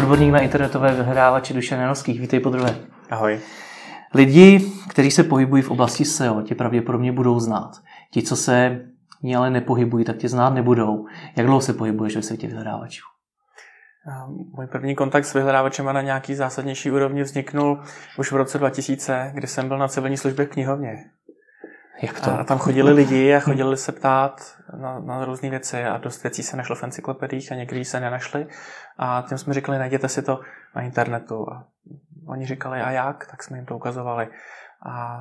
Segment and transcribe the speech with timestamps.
[0.00, 2.20] odborník na internetové vyhledávače Dušan Janovských.
[2.20, 2.76] Vítej po druhé.
[3.10, 3.40] Ahoj.
[4.14, 7.70] Lidi, kteří se pohybují v oblasti SEO, tě pravděpodobně budou znát.
[8.10, 8.80] Ti, co se
[9.22, 11.06] ní ale nepohybují, tak tě znát nebudou.
[11.36, 13.02] Jak dlouho se pohybuješ ve světě vyhledávačů?
[14.56, 17.80] Můj první kontakt s vyhledávačem na nějaký zásadnější úrovni vzniknul
[18.18, 20.96] už v roce 2000, kdy jsem byl na civilní službě v knihovně.
[22.02, 22.38] Jak to?
[22.40, 26.42] A tam chodili lidi a chodili se ptát na, na různé věci a dost věcí
[26.42, 28.46] se našlo v encyklopediích a někdy se nenašli.
[28.98, 30.40] A těm jsme říkali, najděte si to
[30.76, 31.52] na internetu.
[31.52, 31.66] A
[32.26, 33.26] oni říkali, a jak?
[33.30, 34.28] Tak jsme jim to ukazovali.
[34.86, 35.20] A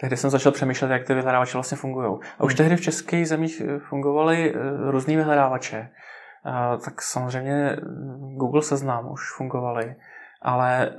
[0.00, 2.18] tehdy jsem začal přemýšlet, jak ty vyhledávače vlastně fungují.
[2.38, 2.56] A už hmm.
[2.56, 5.88] tehdy v českých zemích fungovaly eh, různý vyhledávače.
[6.44, 7.76] A tak samozřejmě
[8.36, 9.96] Google seznam už fungovaly
[10.42, 10.90] ale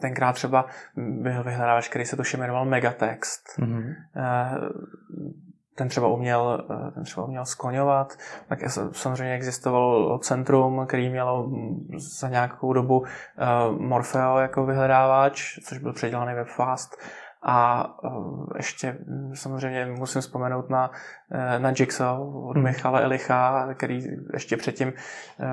[0.00, 0.66] tenkrát třeba
[0.96, 3.48] byl vyhledávač, který se to jmenoval Megatext.
[3.58, 3.94] Mm-hmm.
[5.74, 8.16] Ten třeba uměl, eh, ten třeba uměl skloňovat,
[8.48, 8.58] tak
[8.92, 11.50] samozřejmě existovalo centrum, který mělo
[11.96, 13.46] za nějakou dobu eh,
[13.78, 16.96] Morpheo jako vyhledávač, což byl předělaný webfast.
[17.42, 18.08] A eh,
[18.56, 20.90] ještě hm, samozřejmě musím vzpomenout na,
[21.32, 22.64] eh, na Jigsaw od hmm.
[22.64, 24.92] Michala Elicha, který ještě předtím
[25.40, 25.46] eh,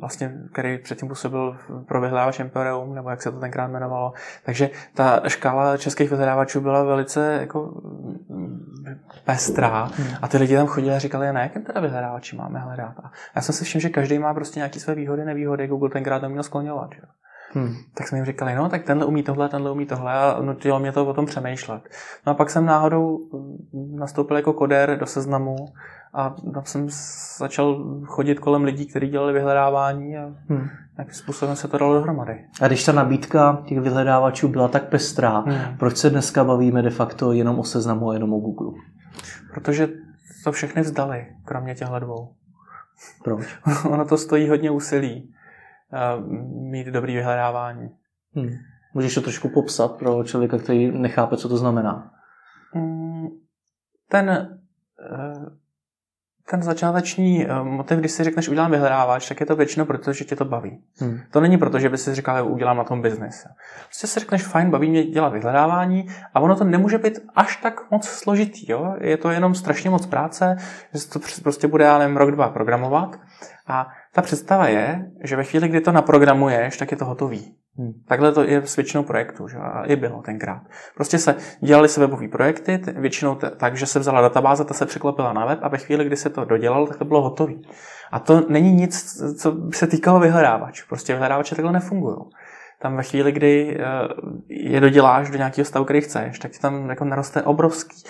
[0.00, 1.56] vlastně, který předtím působil
[1.88, 4.12] pro vyhledávač Imperium, nebo jak se to tenkrát jmenovalo.
[4.44, 7.60] Takže ta škála českých vyhledávačů byla velice jako
[8.30, 8.66] hm,
[9.24, 10.08] pestrá hmm.
[10.22, 12.94] a ty lidi tam chodili a říkali, na jakém teda vyhledávači máme hledat.
[13.04, 15.66] A já jsem si všiml, že každý má prostě nějaké své výhody, nevýhody.
[15.66, 16.90] Google tenkrát neměl skloňovat.
[16.94, 17.02] Že?
[17.54, 17.74] Hmm.
[17.94, 20.92] Tak jsme jim říkali, no tak tenhle umí tohle, tenhle umí tohle a nutilo mě
[20.92, 21.82] to o tom přemýšlet.
[22.26, 23.18] No a pak jsem náhodou
[23.72, 25.56] mm, nastoupil jako koder do seznamu
[26.14, 26.86] a tam jsem
[27.38, 30.68] začal chodit kolem lidí, kteří dělali vyhledávání a hmm.
[30.96, 32.44] nějakým způsobem se to dalo dohromady.
[32.60, 35.76] A když ta nabídka těch vyhledávačů byla tak pestrá, hmm.
[35.78, 38.80] proč se dneska bavíme de facto jenom o seznamu a jenom o Google?
[39.54, 39.88] Protože
[40.44, 42.32] to všechny vzdali, kromě těchto dvou.
[43.24, 43.58] Proč?
[43.90, 45.32] ono to stojí hodně úsilí
[46.70, 47.90] mít dobrý vyhledávání.
[48.34, 48.50] Hmm.
[48.94, 52.10] Můžeš to trošku popsat pro člověka, který nechápe, co to znamená?
[52.72, 53.26] Hmm.
[54.08, 55.50] Ten, eh,
[56.50, 60.24] ten začáteční eh, motiv, když si řekneš udělám vyhledávač, tak je to většinou proto, že
[60.24, 60.82] tě to baví.
[60.98, 61.18] Hmm.
[61.30, 63.46] To není proto, že by si říkal, udělám na tom biznis.
[63.84, 67.90] Prostě si řekneš, fajn, baví mě dělat vyhledávání a ono to nemůže být až tak
[67.90, 68.70] moc složitý.
[68.72, 68.96] Jo?
[69.00, 70.56] Je to jenom strašně moc práce,
[70.94, 73.20] že to prostě bude, já nevím, rok, dva programovat
[73.66, 77.56] a ta představa je, že ve chvíli, kdy to naprogramuješ, tak je to hotový.
[77.78, 77.92] Hmm.
[78.08, 79.56] Takhle to je s většinou projektů, že?
[79.56, 80.62] a i bylo tenkrát.
[80.94, 84.86] Prostě se dělali se webové projekty, většinou t- tak, že se vzala databáze, ta se
[84.86, 87.52] překlopila na web a ve chvíli, kdy se to dodělalo, tak to bylo hotové.
[88.12, 90.84] A to není nic, co by se týkalo vyhledávačů.
[90.88, 92.16] Prostě vyhledávače takhle nefungují.
[92.80, 93.84] Tam ve chvíli, kdy eh,
[94.48, 98.02] je doděláš do nějakého stavu, který chceš, tak ti tam jako naroste obrovský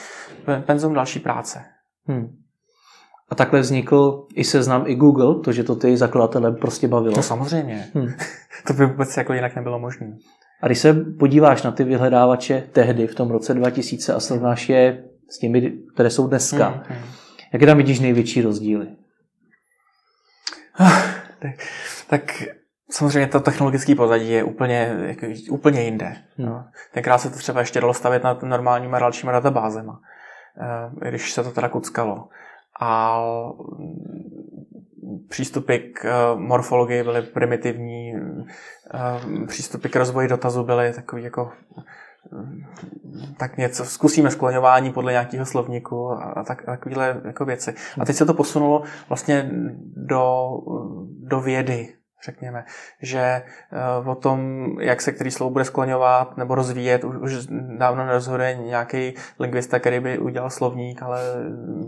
[0.66, 1.64] penzum další práce.
[2.06, 2.41] Hmm.
[3.32, 7.16] A takhle vznikl i seznam, i Google, to, že to ty zakladatele prostě bavilo.
[7.16, 7.88] No samozřejmě.
[7.94, 8.08] Hmm.
[8.66, 10.16] to by vůbec jako jinak nebylo možné.
[10.62, 15.04] A když se podíváš na ty vyhledávače tehdy, v tom roce 2000 a srovnáš je
[15.30, 17.08] s těmi, které jsou dneska, hmm, hmm.
[17.52, 18.86] jaké tam vidíš největší rozdíly?
[21.38, 21.54] tak,
[22.06, 22.44] tak
[22.90, 26.16] samozřejmě to technologické pozadí je úplně, jako, úplně jinde.
[26.36, 26.48] Hmm.
[26.48, 26.64] No.
[26.94, 30.00] Tenkrát se to třeba ještě dalo stavět nad normálníma dalšíma databázema,
[31.04, 32.28] eh, když se to teda kuckalo
[32.80, 33.20] a
[35.28, 38.14] přístupy k eh, morfologii byly primitivní,
[38.94, 41.52] eh, přístupy k rozvoji dotazu byly takový jako
[43.38, 47.74] tak něco, zkusíme skloňování podle nějakého slovníku a tak, takovéhle jako věci.
[48.00, 49.50] A teď se to posunulo vlastně
[49.96, 50.50] do,
[51.18, 51.94] do vědy,
[52.24, 52.64] řekněme,
[53.02, 53.42] že eh,
[54.10, 57.46] o tom, jak se který slovo bude skloňovat nebo rozvíjet, už, už
[57.78, 61.20] dávno nerozhoduje nějaký lingvista, který by udělal slovník, ale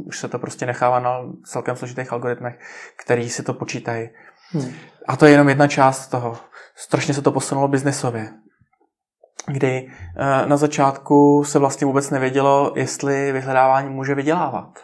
[0.07, 2.59] už se to prostě nechává na celkem složitých algoritmech,
[3.05, 4.11] který si to počítají.
[4.51, 4.73] Hmm.
[5.09, 6.37] A to je jenom jedna část toho.
[6.77, 8.29] Strašně se to posunulo biznesově
[9.47, 14.79] kdy eh, na začátku se vlastně vůbec nevědělo, jestli vyhledávání může vydělávat.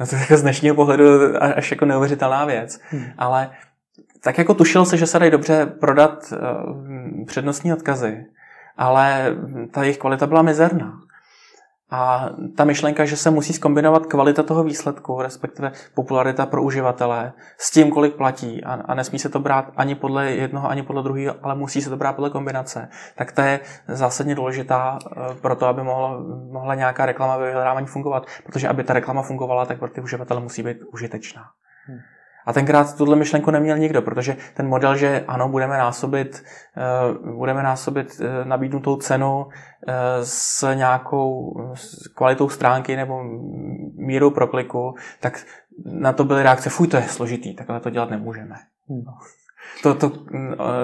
[0.00, 1.04] No to je jako z dnešního pohledu
[1.56, 2.80] až jako neuvěřitelná věc.
[2.90, 3.04] Hmm.
[3.18, 3.50] Ale
[4.24, 8.24] tak jako tušil se, že se dají dobře prodat uh, přednostní odkazy,
[8.76, 9.36] ale
[9.70, 11.00] ta jejich kvalita byla mizerná.
[11.90, 17.70] A ta myšlenka, že se musí skombinovat kvalita toho výsledku, respektive popularita pro uživatele, s
[17.70, 21.34] tím, kolik platí a, a nesmí se to brát ani podle jednoho, ani podle druhého,
[21.42, 25.66] ale musí se to brát podle kombinace, tak to je zásadně důležitá uh, pro to,
[25.66, 26.20] aby mohla,
[26.52, 28.26] mohla nějaká reklama ve vyhledávání fungovat.
[28.46, 31.42] Protože aby ta reklama fungovala, tak pro ty uživatele musí být užitečná.
[32.44, 32.50] Hmm.
[32.50, 36.44] A tenkrát tuhle myšlenku neměl nikdo, protože ten model, že ano, budeme násobit,
[36.76, 39.46] eh, budeme násobit eh, nabídnutou cenu
[39.88, 41.54] eh, s nějakou
[42.14, 43.22] kvalitou stránky nebo
[43.96, 45.44] mírou prokliku, tak
[45.84, 48.54] na to byly reakce, fuj, to je složitý, takhle to dělat nemůžeme.
[48.88, 49.12] No.
[49.82, 50.12] To, to,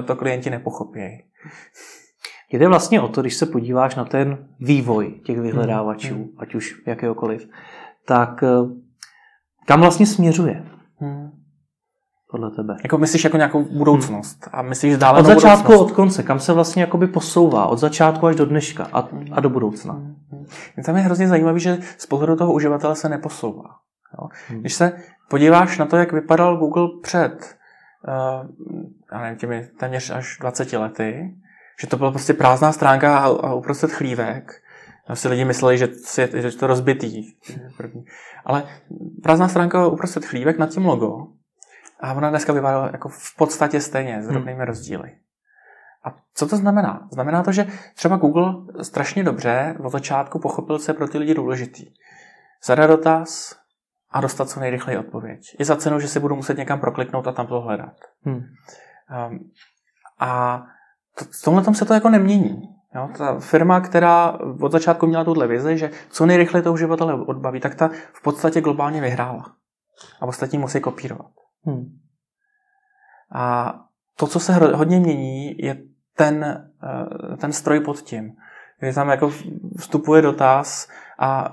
[0.06, 1.24] to klienti nepochopí.
[2.52, 6.28] Jde vlastně o to, když se podíváš na ten vývoj těch vyhledávačů, hmm.
[6.38, 7.48] ať už jakéhokoliv,
[8.06, 8.44] tak
[9.66, 10.64] kam vlastně směřuje?
[12.32, 12.40] Hmm.
[12.40, 12.76] Podle tebe.
[12.82, 15.90] Jako myslíš jako nějakou budoucnost a myslíš dále Od začátku, budoucnost.
[15.90, 19.50] od konce, kam se vlastně jakoby posouvá, od začátku až do dneška a, a do
[19.50, 19.92] budoucna.
[19.92, 20.46] Hmm.
[20.84, 23.68] Tam je hrozně zajímavý, že z pohledu toho uživatele se neposouvá.
[24.18, 24.28] Jo?
[24.48, 24.60] Hmm.
[24.60, 24.92] Když se
[25.28, 27.56] podíváš na to, jak vypadal Google před
[28.08, 28.50] uh,
[29.12, 31.34] já nevím, těmi téměř až 20 lety,
[31.80, 34.52] že to byla prostě prázdná stránka a, a uprostřed chlívek.
[35.06, 37.22] A si lidi mysleli, že, si, že je to rozbitý.
[38.44, 38.62] Ale
[39.22, 41.26] prázdná stránka uprostřed chlívek nad tím logo.
[42.00, 44.66] A ona dneska vypadá jako v podstatě stejně, s drobnými hmm.
[44.66, 45.16] rozdíly.
[46.04, 47.08] A co to znamená?
[47.12, 51.34] Znamená to, že třeba Google strašně dobře od začátku pochopil, co je pro ty lidi
[51.34, 51.86] důležitý.
[52.64, 53.56] Zadat dotaz
[54.10, 55.56] a dostat co nejrychleji odpověď.
[55.58, 57.94] I za cenu, že si budu muset někam prokliknout a tam to hledat.
[58.24, 58.42] Hmm.
[59.30, 59.50] Um,
[60.18, 60.62] a
[61.18, 62.62] to, v tomhle tom se to jako nemění.
[62.94, 63.08] Jo?
[63.18, 67.74] Ta firma, která od začátku měla tuhle vizi, že co nejrychleji to uživatele odbaví, tak
[67.74, 69.54] ta v podstatě globálně vyhrála.
[70.20, 71.30] A ostatní musí kopírovat.
[71.64, 71.98] Hmm.
[73.32, 73.74] A
[74.16, 75.82] to, co se hodně mění, je
[76.16, 76.44] ten,
[77.32, 78.32] eh, ten stroj pod tím.
[78.78, 79.32] Kdy tam jako
[79.78, 81.52] vstupuje dotaz a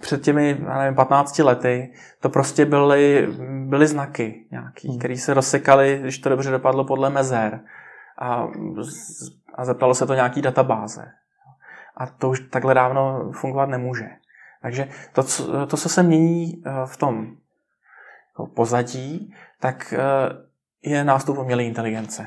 [0.00, 3.28] před těmi, já nevím, 15 lety to prostě byly,
[3.66, 4.98] byly znaky nějaký, hmm.
[4.98, 7.60] které se rozsekaly, když to dobře dopadlo podle mezer
[8.18, 8.48] a,
[9.54, 11.06] a zeptalo se to nějaký databáze.
[11.96, 14.08] A to už takhle dávno fungovat nemůže.
[14.62, 17.36] Takže to, co, to, co se mění eh, v tom
[18.46, 19.98] pozadí, tak eh,
[20.90, 22.26] je nástup umělé inteligence.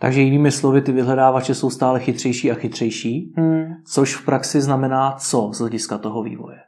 [0.00, 3.74] Takže jinými slovy, ty vyhledávače jsou stále chytřejší a chytřejší, hmm.
[3.92, 6.58] což v praxi znamená co z hlediska toho vývoje?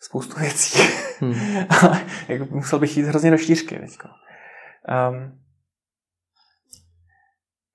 [0.00, 0.78] Spoustu věcí.
[1.20, 1.34] Hmm.
[2.50, 3.80] musel bych jít hrozně do štířky.
[3.80, 5.38] Um,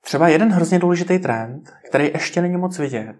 [0.10, 3.19] Třeba jeden hrozně důležitý trend, který ještě není moc vidět.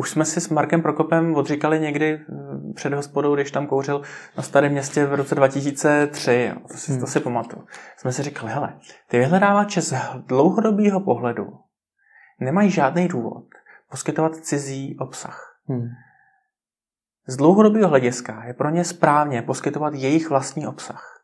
[0.00, 4.02] Už jsme si s Markem Prokopem odříkali někdy eh, před hospodou, když tam kouřil
[4.36, 6.48] na Starém městě v roce 2003.
[6.48, 6.60] Jo.
[6.68, 7.00] To, si, hmm.
[7.00, 7.66] to si pamatuju.
[7.96, 9.94] Jsme si říkali, hele, ty vyhledávače z
[10.26, 11.58] dlouhodobého pohledu
[12.40, 13.44] nemají žádný důvod
[13.90, 15.60] poskytovat cizí obsah.
[15.68, 15.88] Hmm.
[17.26, 21.22] Z dlouhodobého hlediska je pro ně správně poskytovat jejich vlastní obsah.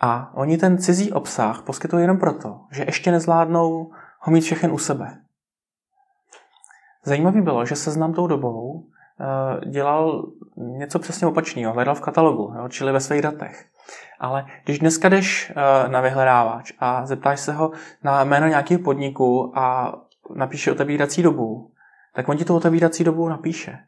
[0.00, 3.90] A oni ten cizí obsah poskytují jenom proto, že ještě nezvládnou
[4.20, 5.16] ho mít všechen u sebe.
[7.04, 8.84] Zajímavý bylo, že seznam tou dobou
[9.20, 13.66] eh, dělal něco přesně opačného, hledal v katalogu, jo, čili ve svých datech.
[14.20, 17.70] Ale když dneska jdeš eh, na vyhledávač a zeptáš se ho
[18.02, 19.94] na jméno nějakého podniku a
[20.34, 21.72] napíše otevírací dobu,
[22.14, 23.78] tak on ti tu otevírací dobu napíše.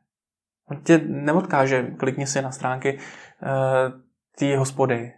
[0.71, 4.01] On tě neodkáže, klikni si na stránky uh,
[4.39, 5.13] té hospody,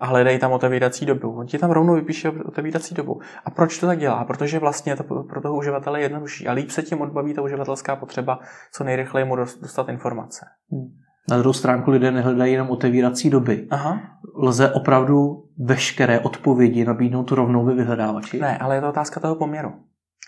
[0.00, 1.32] a hledají tam otevírací dobu.
[1.32, 3.20] On ti tam rovnou vypíše otevírací dobu.
[3.44, 4.24] A proč to tak dělá?
[4.24, 7.96] Protože vlastně to pro toho uživatele je jednodušší a líp se tím odbaví ta uživatelská
[7.96, 8.38] potřeba
[8.72, 10.46] co nejrychleji mu dostat informace.
[10.72, 10.88] Hmm.
[11.30, 13.66] Na druhou stránku lidé nehledají jenom otevírací doby.
[13.70, 14.00] Aha.
[14.36, 18.40] Lze opravdu veškeré odpovědi nabídnout rovnou ve vyhledávači?
[18.40, 19.72] Ne, ale je to otázka toho poměru.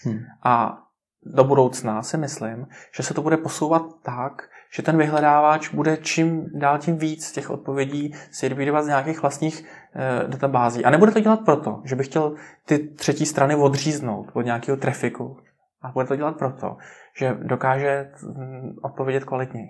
[0.05, 0.19] Hmm.
[0.45, 0.79] A
[1.27, 2.67] do budoucna si myslím,
[2.97, 4.43] že se to bude posouvat tak,
[4.75, 10.29] že ten vyhledávač bude čím dál tím víc těch odpovědí servírovat z nějakých vlastních e,
[10.29, 10.85] databází.
[10.85, 12.35] A nebude to dělat proto, že by chtěl
[12.67, 15.37] ty třetí strany odříznout od nějakého trafiku.
[15.83, 16.77] A bude to dělat proto,
[17.19, 19.69] že dokáže mm, odpovědět kvalitněji.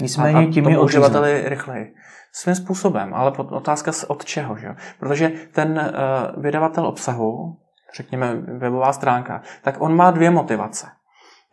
[0.00, 1.94] Nicméně a, a tím je uživateli rychleji.
[2.32, 4.68] Svým způsobem, ale otázka od čeho, že?
[4.98, 7.56] Protože ten uh, vydavatel obsahu,
[7.96, 10.86] řekněme webová stránka, tak on má dvě motivace.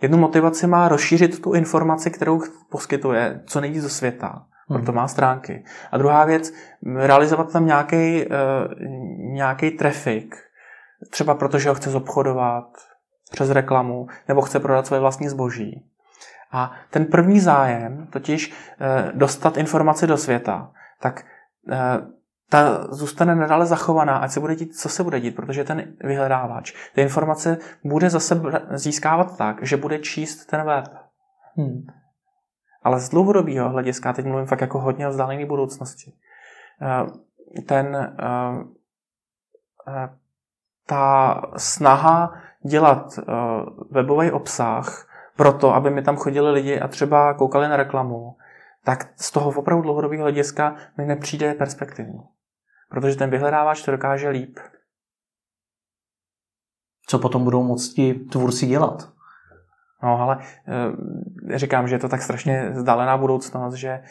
[0.02, 4.46] Jednu motivaci má rozšířit tu informaci, kterou poskytuje, co nejvíc do světa.
[4.68, 4.96] Proto hmm.
[4.96, 5.64] má stránky.
[5.92, 6.54] A druhá věc,
[6.96, 8.32] realizovat tam nějaký, uh,
[9.34, 10.36] nějaký trafik,
[11.10, 12.66] třeba protože ho chce zobchodovat
[13.32, 15.86] přes reklamu, nebo chce prodat své vlastní zboží.
[16.52, 21.26] A ten první zájem, totiž uh, dostat informaci do světa, tak
[21.72, 21.76] uh,
[22.52, 26.74] ta zůstane nadále zachovaná, ať se bude dít, co se bude dít, protože ten vyhledávač
[26.94, 28.42] ty informace bude zase
[28.74, 30.86] získávat tak, že bude číst ten web.
[31.56, 31.86] Hmm.
[32.84, 36.14] Ale z dlouhodobého hlediska, teď mluvím fakt jako hodně o vzdálené budoucnosti,
[36.82, 38.64] eh, ten, eh,
[39.88, 40.10] eh,
[40.88, 43.20] ta snaha dělat
[43.92, 48.36] webový obsah proto, aby mi tam chodili lidi a třeba koukali na reklamu,
[48.84, 52.22] tak z toho opravdu dlouhodobého hlediska mi nepřijde perspektivní.
[52.92, 54.60] Protože ten vyhledávač to dokáže líp.
[57.08, 59.12] Co potom budou moct ti tvůrci dělat?
[60.04, 60.38] No, ale
[61.52, 64.04] e, říkám, že je to tak strašně vzdálená budoucnost, že e,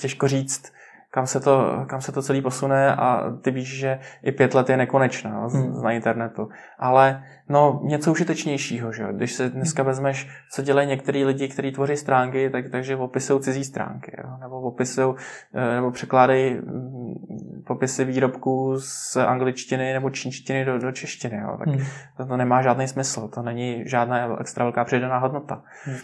[0.00, 0.72] těžko říct,
[1.16, 4.70] kam se to, kam se to celý posune a ty víš, že i pět let
[4.70, 5.82] je nekonečno no, hmm.
[5.82, 6.48] na internetu.
[6.78, 9.86] Ale no, něco užitečnějšího, že Když se dneska hmm.
[9.86, 14.30] vezmeš, co dělají některý lidi, kteří tvoří stránky, tak, takže opisují cizí stránky, jo?
[14.40, 15.14] nebo opisují,
[15.54, 21.56] eh, nebo překládají mm, popisy výrobků z angličtiny nebo čínštiny do, do češtiny, jo?
[21.58, 21.84] tak hmm.
[22.16, 25.62] to, to nemá žádný smysl, to není žádná extra velká přidaná hodnota.
[25.84, 25.96] Hmm.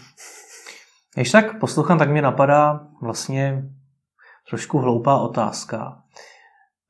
[1.14, 3.62] Když tak poslouchám, tak mě napadá vlastně
[4.52, 5.96] trošku hloupá otázka.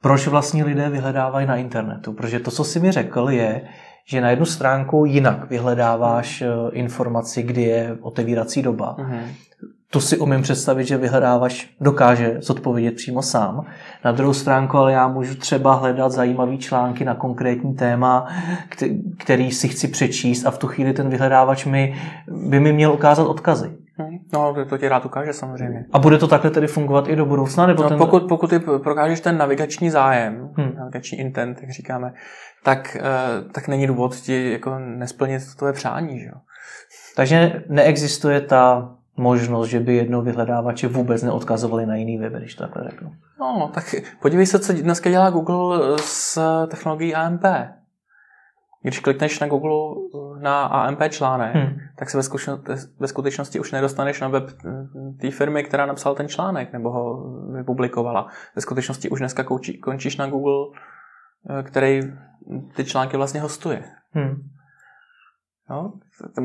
[0.02, 2.12] Proč vlastně lidé vyhledávají na internetu?
[2.12, 3.62] Protože to, co jsi mi řekl, je,
[4.06, 8.96] že na jednu stránku jinak vyhledáváš eh, informaci, kdy je otevírací doba.
[8.98, 9.22] Mm-hmm.
[9.90, 13.66] To si umím představit, že vyhledávač dokáže zodpovědět přímo sám.
[14.04, 18.26] Na druhou stránku ale já můžu třeba hledat zajímavý články na konkrétní téma,
[19.18, 21.94] který si chci přečíst a v tu chvíli ten vyhledávač mi,
[22.28, 23.81] by mi měl ukázat odkazy.
[23.96, 24.18] Hmm.
[24.32, 25.84] No, to ti rád ukáže samozřejmě.
[25.92, 27.66] A bude to takhle tedy fungovat i do budoucna?
[27.66, 27.98] Nebo no, ten...
[27.98, 30.74] pokud, pokud ty prokážeš ten navigační zájem, hmm.
[30.76, 32.12] navigační intent, jak říkáme,
[32.62, 33.02] tak, eh,
[33.52, 36.20] tak není důvod ti jako nesplnit tvoje přání.
[36.20, 36.30] Že?
[37.16, 42.64] Takže neexistuje ta možnost, že by jednou vyhledávače vůbec neodkazovali na jiný web, když to
[42.64, 43.12] takhle řeknu.
[43.40, 47.44] No, tak podívej se, co dneska dělá Google s technologií AMP.
[48.82, 49.94] Když klikneš na Google
[50.40, 51.80] na AMP článek, hmm.
[51.96, 54.44] tak se ve skutečnosti, ve skutečnosti už nedostaneš na web
[55.20, 58.28] té firmy, která napsala ten článek nebo ho vypublikovala.
[58.56, 60.78] Ve skutečnosti už dneska končí, končíš na Google,
[61.50, 62.00] eh, který
[62.74, 63.84] ty články vlastně hostuje.
[64.10, 64.36] Hmm.
[65.70, 65.92] No,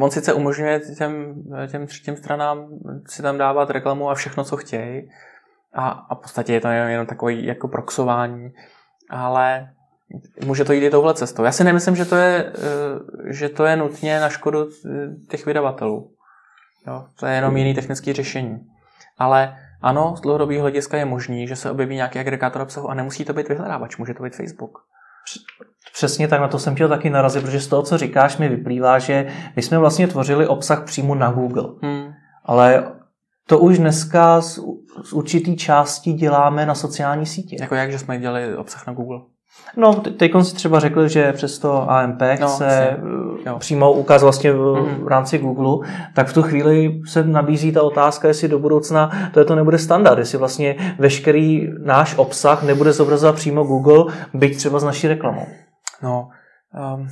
[0.02, 2.68] on sice umožňuje těm, těm třetím stranám
[3.08, 5.10] si tam dávat reklamu a všechno, co chtějí.
[5.74, 8.54] A, a v podstatě je to jenom, jenom takový jako proxování.
[9.10, 9.70] Ale
[10.46, 11.44] může to jít i touhle cestou.
[11.44, 14.90] Já si nemyslím, že to je, eh, že to je nutně na škodu eh,
[15.30, 16.12] těch vydavatelů.
[16.88, 18.60] Jo, to je jenom jiný technický řešení.
[19.18, 23.26] Ale ano, z dlouhodobého hlediska je možný, že se objeví nějaký agregátor obsahu a nemusí
[23.26, 24.80] to být vyhledávač, může to být Facebook.
[25.94, 29.00] Přesně tak, na to jsem chtěl taky narazit, protože z toho, co říkáš, mi vyplývá,
[29.00, 31.70] že my jsme vlastně tvořili obsah přímo na Google.
[31.82, 32.14] Hmm.
[32.46, 32.92] Ale
[33.48, 34.60] to už dneska z,
[35.04, 37.58] z určitý části děláme na sociální sítě.
[37.60, 39.20] Jako jak, že jsme dělali obsah na Google?
[39.78, 42.98] No, teď si třeba řekl, že přes to AMP no, chce
[43.46, 45.04] no, přímo ukaz vlastně v, mm.
[45.04, 49.40] v rámci Google, tak v tu chvíli se nabízí ta otázka, jestli do budoucna to,
[49.40, 54.80] je to nebude standard, jestli vlastně veškerý náš obsah nebude zobrazovat přímo Google, byť třeba
[54.80, 55.46] s naší reklamou.
[56.04, 56.30] No,
[56.96, 57.08] um,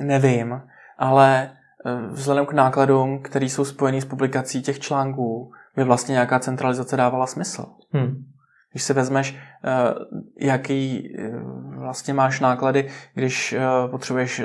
[0.00, 0.60] nevím,
[0.98, 1.50] ale
[1.86, 6.96] eh, vzhledem k nákladům, které jsou spojené s publikací těch článků, by vlastně nějaká centralizace
[6.96, 7.66] dávala smysl.
[7.92, 8.24] Hmm.
[8.72, 9.94] Když si vezmeš, eh,
[10.40, 11.32] jaký eh,
[11.80, 13.60] vlastně máš náklady, když eh,
[13.90, 14.42] potřebuješ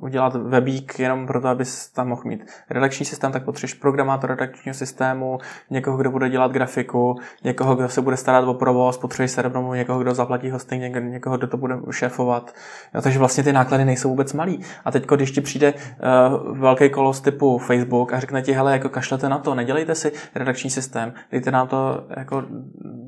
[0.00, 5.38] udělat webík jenom proto, abys tam mohl mít redakční systém, tak potřebuješ programátora redakčního systému,
[5.70, 10.00] někoho, kdo bude dělat grafiku, někoho, kdo se bude starat o provoz, potřebuješ servermu, někoho,
[10.00, 12.54] kdo zaplatí hosting, někoho, kdo to bude šéfovat.
[12.94, 14.60] Jo, takže vlastně ty náklady nejsou vůbec malý.
[14.84, 18.88] A teď, když ti přijde uh, velký kolos typu Facebook a řekne ti, hele, jako
[18.88, 22.44] kašlete na to, nedělejte si redakční systém, dejte nám to jako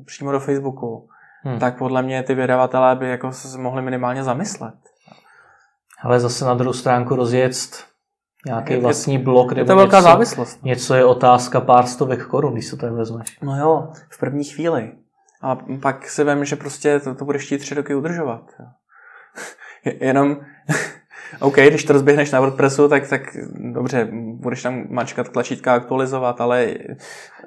[0.05, 1.07] přímo do Facebooku,
[1.43, 1.59] hmm.
[1.59, 4.73] tak podle mě ty vydavatelé by jako se mohli minimálně zamyslet.
[6.03, 7.85] Ale zase na druhou stránku rozjet
[8.45, 10.63] nějaký vlastní blok, nebo je to velká něco, závislost.
[10.63, 13.39] něco je otázka pár stovek korun, když se to vezmeš.
[13.41, 14.91] No jo, v první chvíli.
[15.41, 18.41] A pak si vím, že prostě to, to budeš chtít tři roky udržovat.
[20.01, 20.37] Jenom
[21.39, 23.21] OK, když to rozběhneš na WordPressu, tak, tak
[23.73, 24.07] dobře,
[24.39, 26.73] budeš tam mačkat tlačítka aktualizovat, ale...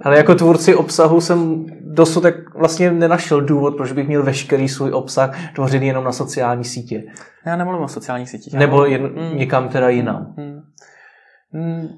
[0.01, 4.93] Ale jako tvůrci obsahu jsem dosud tak vlastně nenašel důvod, proč bych měl veškerý svůj
[4.93, 7.05] obsah tvořit jenom na sociální sítě.
[7.47, 8.55] Já nemluvím o sociálních sítích.
[8.55, 9.39] Nebo jen, mm.
[9.39, 10.35] někam teda jinam.
[10.37, 10.61] Mm.
[11.53, 11.89] Mm.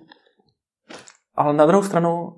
[1.37, 2.33] Ale na druhou stranu uh,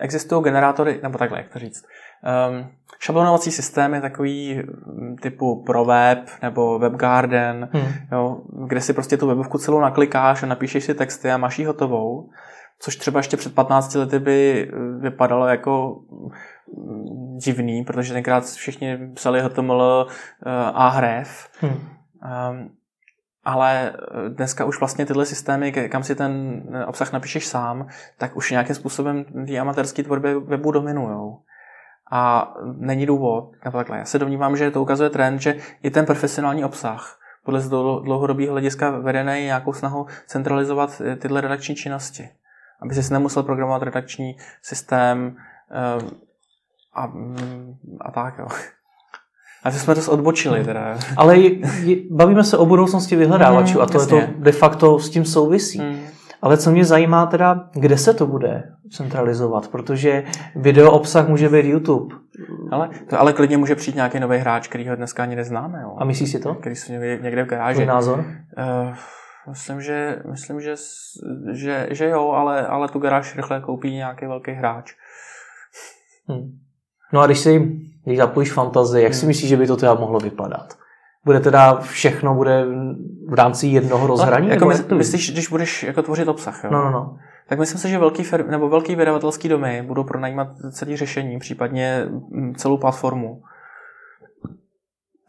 [0.00, 1.82] existují generátory, nebo takhle, jak to říct.
[2.22, 7.92] Um, šablonovací systémy takový mm, typu ProWeb nebo WebGarden, hmm.
[8.12, 11.64] jo, kde si prostě tu webovku celou naklikáš a napíšeš si texty a máš ji
[11.64, 12.30] hotovou,
[12.78, 16.00] což třeba ještě před 15 lety by eh, vypadalo jako
[16.76, 21.48] mm, divný, protože tenkrát všichni psali HTML eh, a href.
[21.60, 21.72] Hmm.
[21.72, 22.70] Um,
[23.44, 23.92] ale
[24.28, 27.86] dneska už vlastně tyhle systémy, kam si ten obsah napíšeš sám,
[28.18, 31.36] tak už nějakým způsobem ty amatérské tvorby webu dominují.
[32.10, 33.98] A není důvod, nebo takhle.
[33.98, 37.60] Já se domnívám, že to ukazuje trend, že i ten profesionální obsah podle
[38.04, 42.28] dlouhodobého hlediska vedený nějakou snahu centralizovat eh, tyhle redakční činnosti.
[42.82, 45.36] Aby si nemusel programovat redakční systém
[45.70, 46.10] eh,
[46.94, 47.12] a,
[48.00, 48.46] a tak, jo.
[49.64, 50.98] A to jsme to odbočili teda.
[51.16, 51.36] Ale
[52.10, 54.18] bavíme se o budoucnosti vyhledávačů mm, a to jasně.
[54.18, 55.80] je to de facto s tím souvisí.
[55.80, 56.00] Mm.
[56.42, 60.24] Ale co mě zajímá teda, kde se to bude centralizovat, protože
[60.56, 62.14] video obsah může být YouTube,
[62.70, 65.80] Ale, to, ale klidně může přijít nějaký nový hráč, který ho dneska ani neznáme.
[65.82, 65.94] Jo.
[65.98, 66.54] A myslíš si to?
[66.54, 67.76] Který jsou někde v garáži.
[67.76, 68.18] Tvůj názor?
[68.18, 68.94] Uh,
[69.48, 70.74] myslím, že, myslím že,
[71.52, 74.94] že, že jo, ale, ale tu garáž rychle koupí nějaký velký hráč.
[76.28, 76.58] Hmm.
[77.12, 79.28] No a když si když zapojíš fantazii, jak si hmm.
[79.28, 80.74] myslíš, že by to teda mohlo vypadat?
[81.24, 82.64] Bude teda všechno bude
[83.28, 84.46] v rámci jednoho rozhraní?
[84.46, 86.70] No, jako my, myslíš, když budeš jako tvořit obsah, jo?
[86.72, 87.18] No, no, no.
[87.48, 92.04] Tak myslím si, že velký, firm, nebo velký vydavatelský domy budou pronajímat celý řešení, případně
[92.08, 93.42] mm, celou platformu.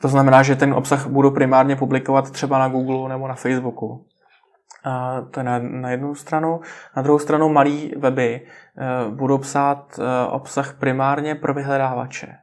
[0.02, 4.06] To znamená, že ten obsah budu primárně publikovat třeba na Google nebo na Facebooku.
[4.84, 6.60] A to je na, na jednu stranu.
[6.96, 12.36] Na druhou stranu malý weby uh, budou psát uh, obsah primárně pro vyhledávače.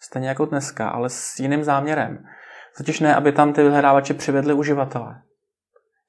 [0.00, 2.18] Stejně jako dneska, ale s jiným záměrem.
[2.76, 5.22] Totiž ne, aby tam ty vyhledávače přivedli uživatele.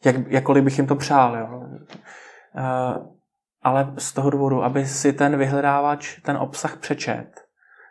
[0.06, 1.38] Jak, jakkoliv bych jim to přál.
[1.38, 1.48] Jo.
[1.58, 3.16] Uh,
[3.62, 7.46] ale z toho důvodu, aby si ten vyhledávač ten obsah přečet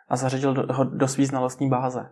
[0.09, 2.09] a zařadil do, ho do svý znalostní báze.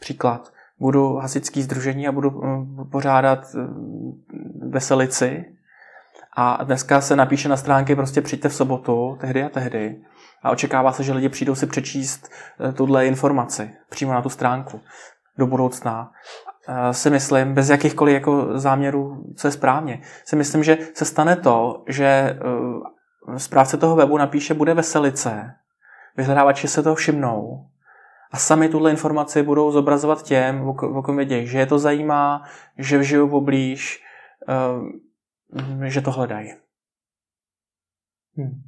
[0.00, 0.52] Příklad.
[0.78, 3.62] Budu hasičský združení a budu uh, pořádat uh,
[4.70, 5.44] veselici
[6.36, 10.04] a dneska se napíše na stránky prostě přijďte v sobotu, tehdy a tehdy
[10.42, 14.80] a očekává se, že lidi přijdou si přečíst uh, tuhle informaci přímo na tu stránku
[15.38, 16.12] do budoucna
[16.68, 21.36] Eh, si myslím, bez jakýchkoliv jako záměrů, co je správně, si myslím, že se stane
[21.36, 25.54] to, že eh, správce toho webu napíše bude veselice,
[26.16, 27.66] vyhledávači se toho všimnou
[28.32, 32.42] a sami tuhle informaci budou zobrazovat těm, o kom vědějí, že je to zajímá,
[32.78, 34.02] že žijou poblíž,
[34.48, 36.54] eh, že to hledají.
[38.36, 38.62] Hmm.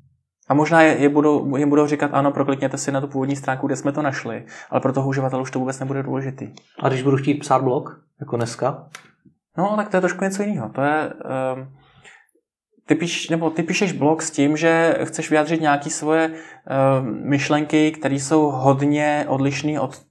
[0.49, 3.67] A možná je, je budou, jim budou říkat, ano, proklikněte si na tu původní stránku,
[3.67, 6.53] kde jsme to našli, ale pro toho uživatele už to vůbec nebude důležitý.
[6.81, 8.89] A když budu chtít psát blog, jako dneska?
[9.59, 10.69] No, tak to je trošku něco jiného.
[10.69, 11.13] To je,
[11.55, 11.69] um,
[12.87, 17.93] ty, píš, nebo ty píšeš blog s tím, že chceš vyjádřit nějaké svoje um, myšlenky,
[17.93, 20.03] které jsou hodně odlišné od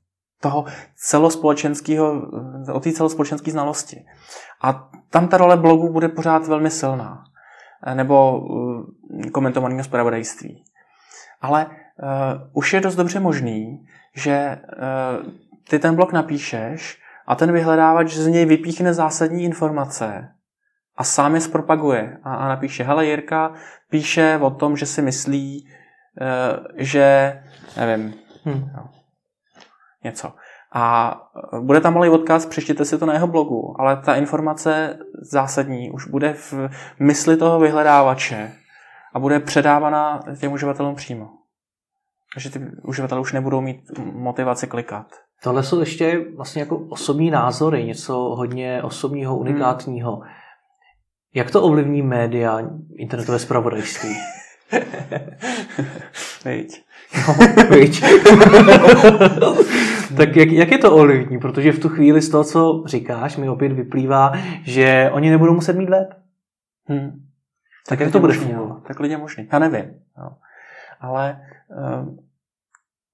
[0.41, 0.65] toho
[0.95, 2.21] celospolečenského,
[2.73, 4.05] od té celospolečenské znalosti.
[4.63, 7.23] A tam ta role blogu bude pořád velmi silná.
[7.93, 8.41] Nebo
[9.31, 10.63] komentovaného zpravodajství.
[11.41, 11.71] Ale uh,
[12.53, 15.33] už je dost dobře možný, že uh,
[15.69, 20.29] ty ten blok napíšeš a ten vyhledávač z něj vypíchne zásadní informace
[20.97, 23.53] a sám je zpropaguje a, a napíše, hele Jirka
[23.89, 25.67] píše o tom, že si myslí,
[26.21, 27.39] uh, že
[27.77, 28.13] nevím,
[28.45, 28.69] hmm.
[28.75, 28.89] no,
[30.03, 30.33] něco.
[30.73, 31.15] A
[31.61, 36.07] bude tam malý odkaz, přečtěte si to na jeho blogu, ale ta informace zásadní už
[36.07, 36.53] bude v
[36.99, 38.51] mysli toho vyhledávače
[39.17, 41.29] a bude předávána těm uživatelům přímo.
[42.33, 45.07] Takže ty uživatelé už nebudou mít motivaci klikat.
[45.43, 49.41] Tohle jsou ještě vlastně jako osobní názory, něco hodně osobního, hmm.
[49.41, 50.15] unikátního.
[50.15, 50.29] Hmm.
[51.33, 52.59] Jak to ovlivní média,
[52.95, 54.15] internetové zpravodajství?
[56.45, 56.83] Víď.
[59.41, 59.55] No,
[60.17, 61.39] tak jak, jak je to ovlivní?
[61.39, 64.31] Protože v tu chvíli z toho, co říkáš, mi opět vyplývá,
[64.63, 66.09] že oni nebudou muset mít web.
[66.85, 67.26] Hmm.
[67.89, 68.83] Tak, jak to bude fungovat?
[68.83, 69.49] Tak lidé možný.
[69.51, 69.99] Já nevím.
[70.17, 70.37] No.
[70.99, 71.41] Ale
[72.01, 72.27] um,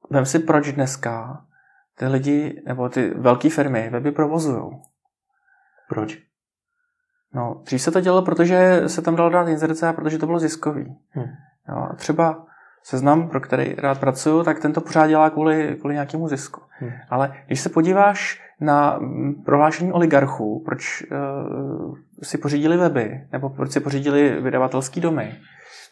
[0.09, 1.45] vem si, proč dneska
[1.95, 4.71] ty lidi, nebo ty velké firmy weby provozují.
[5.89, 6.17] Proč?
[7.33, 10.39] No, dřív se to dělalo, protože se tam dalo dát inzerce a protože to bylo
[10.39, 10.97] ziskový.
[11.09, 11.25] Hmm.
[11.69, 12.45] Jo, třeba
[12.83, 16.61] seznam, pro který rád pracuju, tak tento pořád dělá kvůli, kvůli nějakému zisku.
[16.69, 16.91] Hmm.
[17.09, 18.99] Ale když se podíváš na
[19.45, 25.35] prohlášení oligarchů, proč uh, si pořídili weby, nebo proč si pořídili vydavatelský domy,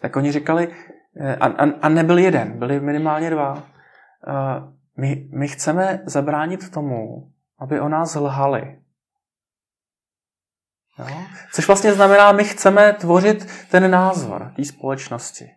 [0.01, 0.67] tak oni říkali,
[1.19, 3.61] eh, a, a, a nebyl jeden, byli minimálně dva, uh,
[4.97, 8.77] my, my chceme zabránit tomu, aby o nás lhali.
[10.99, 11.17] Jo?
[11.53, 15.49] Což vlastně znamená, my chceme tvořit ten názor té společnosti.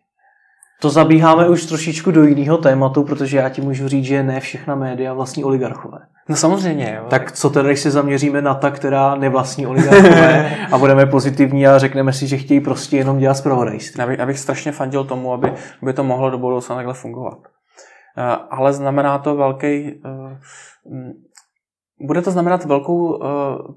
[0.80, 4.74] To zabíháme už trošičku do jiného tématu, protože já ti můžu říct, že ne všechna
[4.74, 5.98] média vlastní oligarchové.
[6.28, 6.94] No samozřejmě.
[6.96, 7.06] Jo.
[7.08, 11.78] Tak co tedy, když se zaměříme na ta, která nevlastní oligarchové a budeme pozitivní a
[11.78, 14.02] řekneme si, že chtějí prostě jenom dělat zpravodajství.
[14.02, 17.38] Abych, abych strašně fandil tomu, aby, aby to mohlo do budoucna takhle fungovat.
[17.38, 20.00] Uh, ale znamená to velký...
[20.04, 20.32] Uh,
[22.06, 23.26] bude to znamenat velkou uh,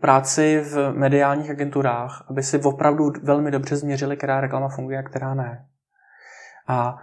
[0.02, 5.34] práci v mediálních agenturách, aby si opravdu velmi dobře změřili, která reklama funguje a která
[5.34, 5.66] ne.
[6.68, 6.98] A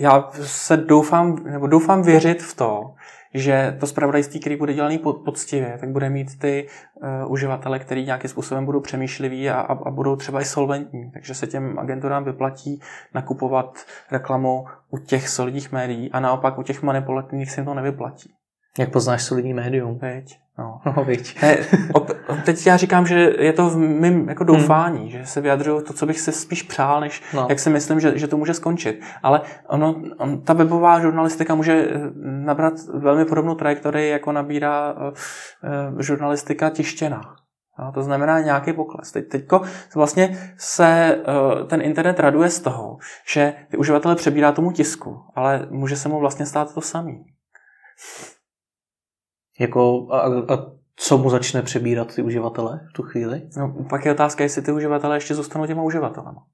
[0.00, 2.94] já se doufám, nebo doufám věřit v to,
[3.34, 8.30] že to zpravodajství, který bude dělaný poctivě, tak bude mít ty uh, uživatele, který nějakým
[8.30, 11.10] způsobem budou přemýšliví a, a, a budou třeba i solventní.
[11.10, 12.80] Takže se těm agenturám vyplatí
[13.14, 13.78] nakupovat
[14.10, 18.32] reklamu u těch solidních médií a naopak u těch manipulativních se jim to nevyplatí.
[18.78, 19.98] Jak poznáš solidní médium?
[19.98, 20.41] Veď.
[20.58, 21.42] No, no viď.
[21.42, 21.56] Ne,
[21.92, 22.10] op,
[22.44, 25.08] teď já říkám, že je to v mém jako doufání, hmm.
[25.08, 27.46] že se vyjadřuju to, co bych si spíš přál, než no.
[27.48, 29.00] jak si myslím, že, že to může skončit.
[29.22, 36.00] Ale ono, on, ta webová žurnalistika může eh, nabrat velmi podobnou trajektorii, jako nabírá uh,
[36.00, 37.22] žurnalistika tištěná.
[37.78, 39.12] No, to znamená nějaký pokles.
[39.12, 39.62] Teď, teďko
[39.94, 42.98] vlastně se uh, ten internet raduje z toho,
[43.32, 47.24] že ty uživatele přebírá tomu tisku, ale může se mu vlastně stát to samý.
[49.62, 50.18] Jako, a,
[50.54, 53.42] a co mu začne přebírat ty uživatele v tu chvíli?
[53.56, 56.44] No, pak je otázka, jestli ty uživatele ještě zůstanou těma uživatelema.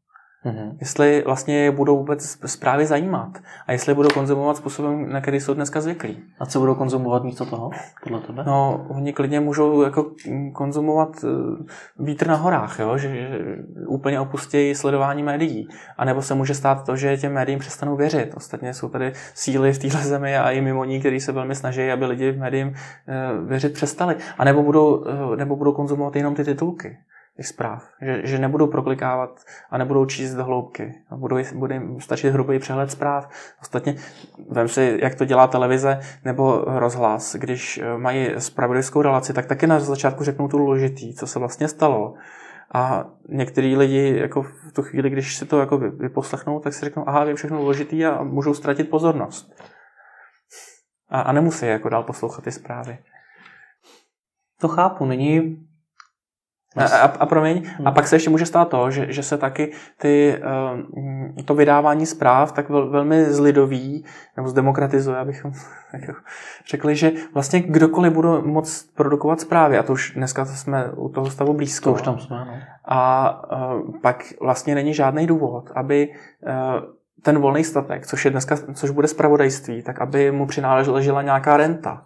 [0.49, 0.77] Mm-hmm.
[0.81, 5.55] Jestli vlastně je budou vůbec zprávy zajímat a jestli budou konzumovat způsobem, na který jsou
[5.55, 6.23] dneska zvyklí.
[6.41, 7.71] A co budou konzumovat místo toho,
[8.03, 8.45] podle tebe?
[8.47, 10.11] No, oni klidně můžou jako
[10.53, 11.29] konzumovat eh,
[11.99, 12.99] vítr na horách, jo?
[12.99, 13.39] Že, že
[13.87, 15.69] úplně opustí sledování médií.
[15.99, 18.33] A nebo se může stát to, že těm médiím přestanou věřit.
[18.37, 21.91] Ostatně jsou tady síly v téhle zemi a i mimo ní, kteří se velmi snaží,
[21.91, 22.75] aby lidi v médiím
[23.09, 23.15] eh,
[23.47, 24.17] věřit přestali.
[24.39, 26.99] A nebo budou, eh, nebo budou konzumovat jenom ty titulky
[27.39, 27.89] těch zpráv.
[28.03, 30.95] Že, že nebudou proklikávat a nebudou číst do hloubky.
[31.17, 33.29] Budou, bude jim stačit hrubý přehled zpráv.
[33.61, 33.95] Ostatně
[34.51, 37.37] vem si, jak to dělá televize nebo rozhlas.
[37.37, 41.69] Když eh, mají spravodajskou relaci, tak taky na začátku řeknou tu důležitý, co se vlastně
[41.69, 42.15] stalo.
[42.75, 47.09] A některý lidi jako v tu chvíli, když si to jako vyposlechnou, tak si řeknou,
[47.09, 49.63] aha, vím všechno důležitý a můžou ztratit pozornost.
[51.09, 52.99] A, a nemusí jako dál poslouchat ty zprávy.
[54.61, 55.68] To chápu, není
[56.77, 57.87] a, a, a promiň, hmm.
[57.87, 60.43] a pak se ještě může stát to, že, že se taky ty,
[60.97, 64.05] uh, to vydávání zpráv tak vel, velmi zlidoví,
[64.37, 65.53] nebo zdemokratizuje, abychom
[65.93, 66.13] jako
[66.71, 71.31] řekli, že vlastně kdokoliv bude moc produkovat zprávy, a to už dneska jsme u toho
[71.31, 71.91] stavu blízko.
[71.91, 72.55] To už tam jsme, no.
[72.85, 73.43] A
[73.75, 76.53] uh, pak vlastně není žádný důvod, aby uh,
[77.23, 82.05] ten volný statek, což je dneska, což bude spravodajství, tak aby mu přináležela nějaká renta.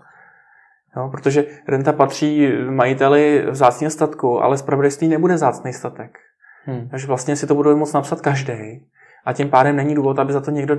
[0.97, 6.19] Jo, protože renta patří majiteli vzácného statku, ale zpravodajství nebude vzácný statek.
[6.65, 6.89] Hmm.
[6.89, 8.87] Takže vlastně si to bude moct napsat každý
[9.25, 10.77] a tím pádem není důvod, aby za to někdo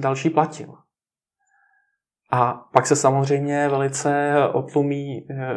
[0.00, 0.74] další platil.
[2.32, 5.54] A pak se samozřejmě velice otlumí eh,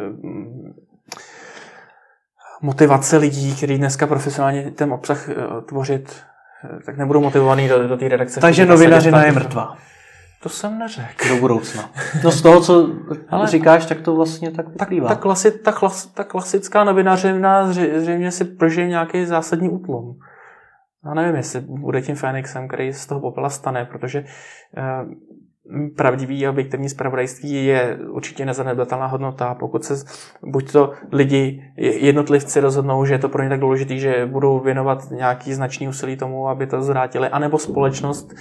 [2.62, 5.34] motivace lidí, kteří dneska profesionálně ten obsah eh,
[5.68, 6.22] tvořit,
[6.64, 8.40] eh, tak nebudou motivovaný do, do té redakce.
[8.40, 9.76] Takže novinařina je mrtvá.
[10.42, 11.28] To jsem neřekl.
[11.28, 11.90] Do budoucna.
[12.24, 12.90] No z toho, co
[13.28, 15.08] Ale říkáš, tak to vlastně tak vyplývá.
[15.08, 20.18] Ta, ta, klasi, ta, klas, ta klasická novinařina zřejmě si prožije nějaký zásadní útlum.
[21.04, 24.24] Já nevím, jestli bude tím Fénixem, který z toho popela stane, protože
[24.76, 24.82] eh,
[25.96, 29.54] pravdivý a objektivní zpravodajství je určitě nezanedbatelná hodnota.
[29.54, 29.94] Pokud se
[30.42, 35.10] buď to lidi, jednotlivci rozhodnou, že je to pro ně tak důležité, že budou věnovat
[35.10, 38.34] nějaký značný úsilí tomu, aby to zvrátili, anebo společnost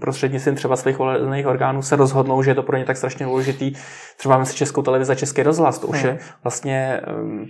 [0.00, 3.72] prostřednictvím třeba svých volených orgánů se rozhodnou, že je to pro ně tak strašně důležitý.
[4.16, 7.46] Třeba máme si Českou televizi a Český rozhlas, to už je vlastně um,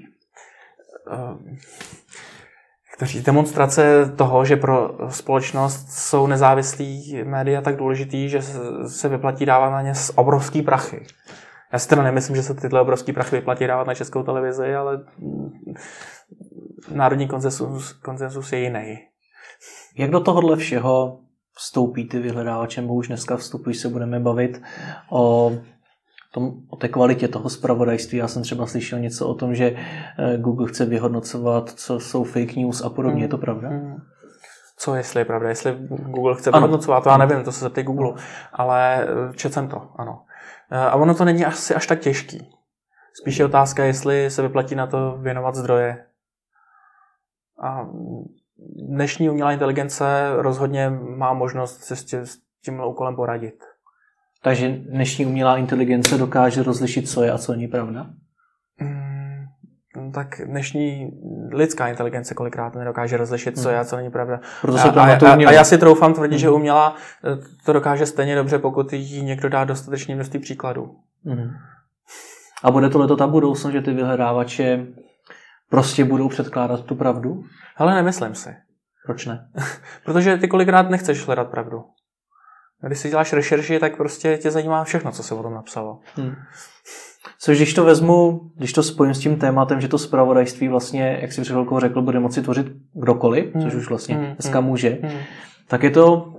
[1.11, 1.57] um,
[3.03, 8.43] kteří demonstrace toho, že pro společnost jsou nezávislí média tak důležitý, že
[8.87, 11.07] se vyplatí dávat na ně obrovský prachy.
[11.73, 15.05] Já si teda nemyslím, že se tyhle obrovský prachy vyplatí dávat na českou televizi, ale
[16.91, 18.99] národní konsensus, konsensus je jiný.
[19.99, 21.21] Jak do tohohle všeho
[21.57, 24.63] vstoupí ty vyhledávačem, bo už dneska vstupují, se budeme bavit
[25.11, 25.53] o
[26.33, 28.19] tom, o té kvalitě toho zpravodajství.
[28.19, 29.77] Já jsem třeba slyšel něco o tom, že
[30.19, 33.15] eh, Google chce vyhodnocovat, co jsou fake news a podobně.
[33.15, 33.23] Hmm.
[33.23, 33.69] Je to pravda?
[33.69, 33.97] Hmm.
[34.77, 35.49] Co jestli je pravda?
[35.49, 38.15] Jestli Google chce vyhodnocovat, to já nevím, to se zeptej Google.
[38.53, 40.23] Ale eh, četl jsem to, ano.
[40.71, 42.51] Eh, a ono to není asi až tak těžký.
[43.21, 46.07] Spíš je otázka, jestli se vyplatí na to věnovat zdroje.
[47.63, 47.87] A
[48.89, 50.05] dnešní umělá inteligence
[50.37, 53.65] rozhodně má možnost se s tímhle úkolem poradit.
[54.43, 58.07] Takže dnešní umělá inteligence dokáže rozlišit, co je a co není pravda?
[58.81, 61.11] Mm, tak dnešní
[61.53, 64.41] lidská inteligence kolikrát nedokáže rozlišit, co je a co není pravda.
[64.61, 66.39] Proto se a, a, a, a já si troufám tvrdit, mm.
[66.39, 70.97] že umělá eh, to dokáže stejně dobře, pokud jí někdo dá dostatečně množství příkladů.
[71.25, 71.51] Mm.
[72.63, 74.87] A bude tohle ta budoucnost, že ty vyhledávače
[75.71, 77.43] prostě budou předkládat tu pravdu?
[77.77, 78.55] Ale nemyslím si.
[79.07, 79.49] Proč ne?
[80.05, 81.85] Protože ty kolikrát nechceš hledat pravdu.
[82.87, 85.99] Když si děláš rešerši, tak prostě tě zajímá všechno, co se o tom napsalo.
[86.17, 86.35] Hmm.
[87.39, 91.33] Což když to vezmu, když to spojím s tím tématem, že to zpravodajství vlastně, jak
[91.33, 93.65] si před chvilkou řekl, bude moci tvořit kdokoliv, hmm.
[93.65, 94.25] což už vlastně hmm.
[94.25, 94.69] dneska hmm.
[94.69, 95.19] může, hmm.
[95.69, 96.35] tak je to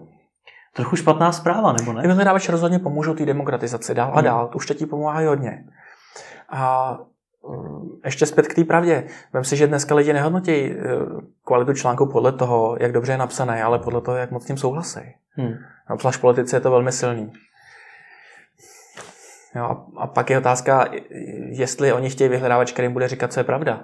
[0.73, 2.01] trochu špatná zpráva, nebo ne?
[2.01, 4.25] Ty vyhledávači rozhodně pomůžou té demokratizaci dál a hmm.
[4.25, 4.47] dál.
[4.47, 5.63] To už ti pomáhají hodně.
[6.49, 6.97] A
[8.06, 9.03] ještě zpět k té pravdě.
[9.34, 10.75] Vem si, že dneska lidi nehodnotí eh,
[11.45, 14.58] kvalitu článku podle toho, jak dobře je napsané, ale podle toho, jak moc s tím
[14.58, 14.99] souhlasí.
[15.29, 15.53] Hmm.
[15.89, 17.34] Obzvlášť v politice je to velmi silný.
[19.56, 20.89] Jo, a pak je otázka,
[21.49, 23.84] jestli oni chtějí vyhledávač, který bude říkat, co je pravda.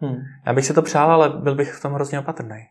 [0.00, 0.16] Hmm.
[0.46, 2.66] Já bych si to přál, ale byl bych v tom hrozně opatrný.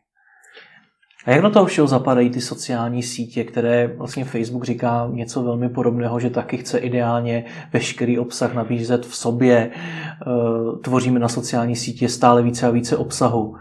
[1.26, 5.70] A jak do toho všeho zapadají ty sociální sítě, které vlastně Facebook říká něco velmi
[5.70, 9.72] podobného, že taky chce ideálně veškerý obsah nabízet v sobě.
[9.72, 13.56] Eh, tvoříme na sociální sítě stále více a více obsahu.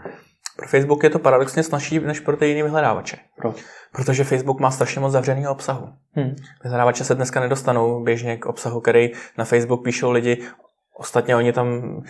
[0.57, 3.17] Pro Facebook je to paradoxně snažší než pro ty jiné vyhledávače.
[3.37, 3.63] Proč?
[3.91, 5.89] Protože Facebook má strašně moc zavřeného obsahu.
[6.11, 6.35] Hmm.
[6.63, 10.43] Vyhledávače se dneska nedostanou běžně k obsahu, který na Facebook píšou lidi
[10.97, 12.03] Ostatně oni tam uh,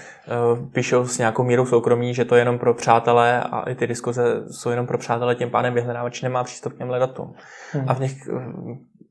[0.73, 4.43] píšou s nějakou mírou soukromí, že to je jenom pro přátelé a i ty diskuze
[4.51, 7.33] jsou jenom pro přátelé, tím pádem vyhledávač nemá přístup k těm datům.
[7.71, 7.85] Hmm.
[7.87, 8.41] A v nich uh,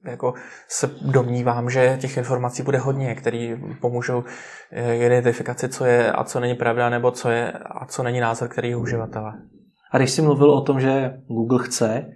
[0.05, 0.35] jako
[0.69, 4.25] se domnívám, že těch informací bude hodně, které pomůžou
[4.73, 8.49] eh, identifikaci, co je a co není pravda, nebo co je a co není názor
[8.49, 9.33] který uživatele.
[9.91, 12.07] A když jsi mluvil o tom, že Google chce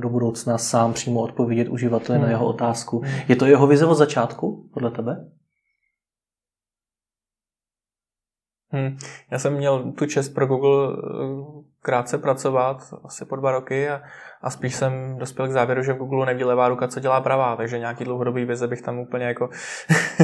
[0.00, 2.26] do budoucna sám přímo odpovědět uživateli hmm.
[2.26, 3.14] na jeho otázku, hmm.
[3.28, 5.16] je to jeho vize od začátku, podle tebe?
[8.72, 8.96] Hmm.
[9.30, 14.02] Já jsem měl tu čest pro Google eh, krátce pracovat, asi po dva roky a,
[14.42, 17.56] a spíš jsem dospěl k závěru, že v Google neví levá ruka, co dělá pravá,
[17.56, 19.48] takže nějaký dlouhodobý vize bych tam úplně jako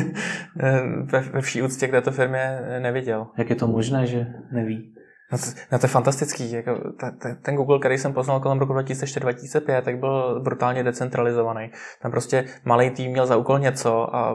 [1.04, 3.26] ve, ve vší úctě k této firmě neviděl.
[3.38, 4.94] Jak je to možné, že neví?
[5.32, 6.52] No to, no to je fantastický.
[6.52, 11.70] Jako, ten, ten Google, který jsem poznal kolem roku 2004-2005, tak byl brutálně decentralizovaný.
[12.02, 14.32] Tam prostě malý tým měl za úkol něco a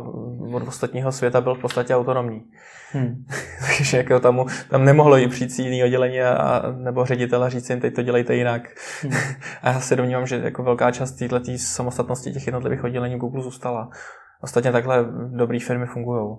[0.53, 2.43] od ostatního světa byl v podstatě autonomní.
[2.91, 3.25] Hmm.
[3.77, 7.79] Takže jako tam, tam nemohlo jít přijít jiný oddělení a, nebo ředitel a říct jim,
[7.79, 8.62] teď to dělejte jinak.
[9.01, 9.13] Hmm.
[9.62, 13.89] a já se domnívám, že jako velká část této samostatnosti těch jednotlivých oddělení Google zůstala.
[14.41, 15.06] Ostatně takhle
[15.38, 16.38] dobré firmy fungují.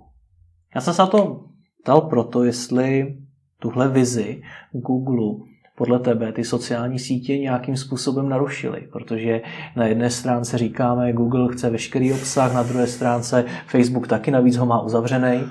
[0.75, 1.41] Já jsem se na to
[1.83, 3.17] ptal proto, jestli
[3.65, 5.47] tuhle vizi Google
[5.77, 9.41] podle tebe ty sociální sítě nějakým způsobem narušily, protože
[9.77, 14.67] na jedné stránce říkáme, Google chce veškerý obsah, na druhé stránce Facebook taky navíc ho
[14.67, 15.45] má uzavřený.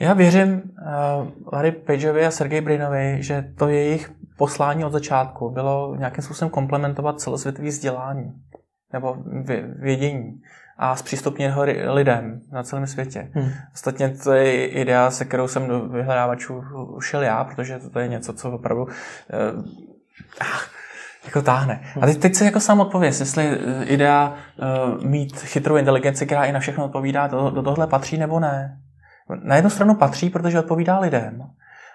[0.00, 5.96] Já věřím uh, Larry Pageovi a Sergej Brinovi, že to jejich poslání od začátku bylo
[5.96, 8.32] nějakým způsobem komplementovat celosvětový vzdělání
[8.92, 9.16] nebo
[9.78, 10.40] vědění
[10.78, 13.30] a zpřístupnit ho lidem na celém světě.
[13.34, 13.50] Hmm.
[13.74, 16.62] Ostatně to je idea, se kterou jsem do vyhledávačů
[16.96, 18.90] ušel já, protože to je něco, co opravdu uh,
[21.24, 21.80] jako táhne.
[22.00, 24.34] A teď, teď se jako sám odpověz, jestli eh, idea
[24.96, 28.78] uh, mít chytrou inteligenci, která i na všechno odpovídá, do, do tohle patří nebo ne.
[29.42, 31.42] Na jednu stranu patří, protože odpovídá lidem.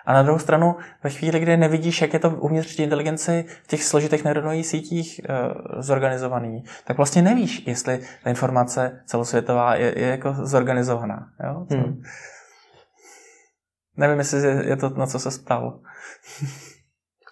[0.06, 3.84] A na druhou stranu, ve chvíli, kdy nevidíš, jak je to uvnitř inteligence v těch
[3.84, 5.34] složitých neuronových sítích e,
[5.82, 11.30] zorganizovaný, tak vlastně nevíš, jestli ta informace celosvětová je, je jako zorganizovaná.
[11.44, 11.66] Jo?
[11.70, 12.02] Hmm.
[13.98, 15.80] Nevím, jestli je to, na co se ptal.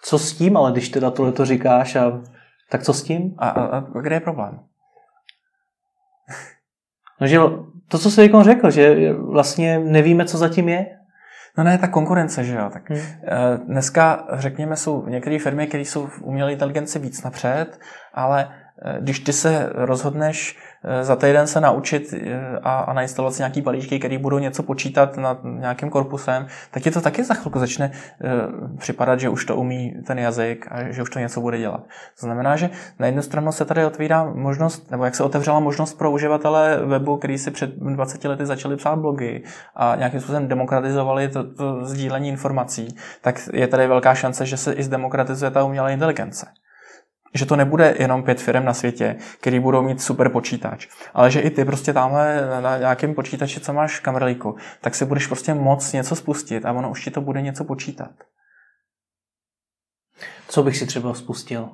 [0.02, 2.22] co s tím, ale když teda tohle to říkáš, a,
[2.70, 3.34] tak co s tím?
[3.38, 4.60] A, a, a kde je problém?
[7.20, 7.38] No, že
[7.88, 10.97] to, co jsi řekl, že vlastně nevíme, co zatím je.
[11.58, 12.70] No ne, ta konkurence, že jo.
[12.72, 12.98] Tak hmm.
[12.98, 17.80] Eh, dneska, řekněme, jsou některé firmy, které jsou v umělé inteligenci víc napřed,
[18.14, 18.48] ale
[18.82, 20.58] eh, když ty se rozhodneš
[21.02, 25.16] za týden se naučit eh, a, a nainstalovat si nějaký balíčky, které budou něco počítat
[25.16, 29.56] nad nějakým korpusem, tak ti to taky za chvilku začne uh, připadat, že už to
[29.56, 31.80] umí ten jazyk a že už to něco bude dělat.
[32.20, 35.98] To znamená, že na jednu stranu se tady otvírá možnost, nebo jak se otevřela možnost
[35.98, 39.42] pro uživatele webu, který si před 20 lety začali psát blogy
[39.76, 44.72] a nějakým způsobem demokratizovali to, to sdílení informací, tak je tady velká šance, že se
[44.72, 46.46] i zdemokratizuje ta umělá inteligence
[47.34, 51.40] že to nebude jenom pět firm na světě, který budou mít super počítač, ale že
[51.40, 55.92] i ty prostě tamhle na nějakém počítači, co máš kamerlíku, tak si budeš prostě moc
[55.92, 58.10] něco spustit a ono už ti to bude něco počítat.
[60.48, 61.70] Co bych si třeba spustil?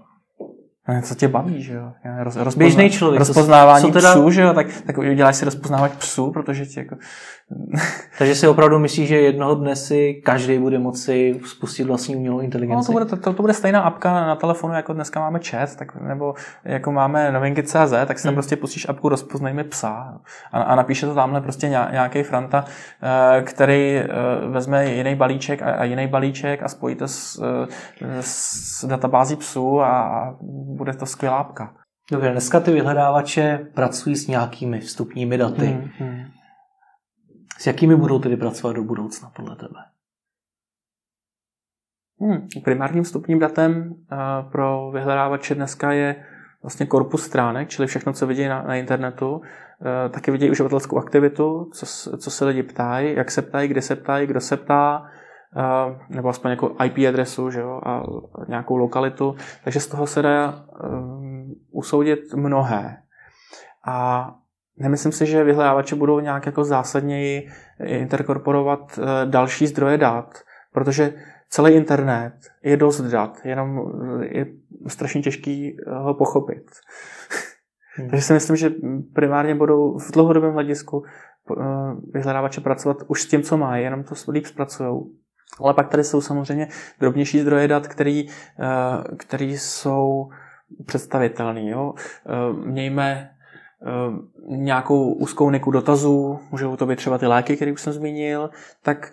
[1.02, 1.92] Co tě baví, že jo?
[2.18, 3.18] Roz, rozpozna, Běžný člověk.
[3.18, 4.10] Rozpoznávání co teda...
[4.10, 4.54] psů, že jo?
[4.54, 6.96] Tak, tak uděláš si rozpoznávač psů, protože ti jako...
[8.18, 12.76] Takže si opravdu myslíš, že jednoho dne si každý bude moci spustit vlastní umělou inteligenci?
[12.76, 16.00] No, to, bude, to, to, bude stejná apka na telefonu, jako dneska máme chat, tak,
[16.00, 18.34] nebo jako máme novinky CZ, tak si tam hmm.
[18.34, 20.20] prostě pustíš apku rozpoznejme psa
[20.52, 22.64] a, a napíše to tamhle prostě nějaký franta,
[23.02, 24.08] eh, který eh,
[24.48, 29.80] vezme jiný balíček a, a jiný balíček a spojí to s, eh, s databází psů
[29.80, 30.34] a, a
[30.74, 31.74] bude to skvělá apka.
[32.10, 35.66] Dobře, dneska ty vyhledávače pracují s nějakými vstupními daty.
[35.66, 36.24] Hmm, hmm.
[37.58, 39.80] S jakými budou tedy pracovat do budoucna podle tebe?
[42.20, 46.24] Hmm, primárním vstupním datem uh, pro vyhledávače dneska je
[46.62, 49.36] vlastně korpus stránek, čili všechno, co vidí na, na internetu.
[49.36, 49.42] Uh,
[50.10, 54.26] taky vidí uživatelskou aktivitu, co, co se lidi ptají, jak se ptají, kde se ptají,
[54.26, 55.10] kdo se ptá,
[56.08, 58.02] nebo aspoň jako IP adresu že jo, a
[58.48, 59.36] nějakou lokalitu.
[59.64, 62.96] Takže z toho se dá um, usoudit mnohé.
[63.86, 64.28] A
[64.76, 67.48] nemyslím si, že vyhledávače budou nějak jako zásadněji
[67.84, 70.34] interkorporovat eh, další zdroje dat,
[70.72, 71.14] protože
[71.48, 74.46] celý internet je dost dat, jenom je
[74.86, 76.64] strašně těžký ho pochopit.
[77.96, 78.08] Hmm.
[78.10, 78.70] Takže si myslím, že
[79.14, 81.64] primárně budou v dlouhodobém hledisku eh,
[82.12, 85.00] vyhledávače pracovat už s tím, co mají, jenom to líp zpracují.
[85.60, 86.68] Ale pak tady jsou samozřejmě
[87.00, 90.28] drobnější zdroje dat, který, eh, který jsou
[90.86, 91.68] představitelný.
[91.68, 91.94] Jo?
[91.98, 93.30] Eh, mějme
[94.46, 98.50] nějakou úzkou niku dotazů, můžou to být třeba ty léky, které už jsem zmínil,
[98.82, 99.12] tak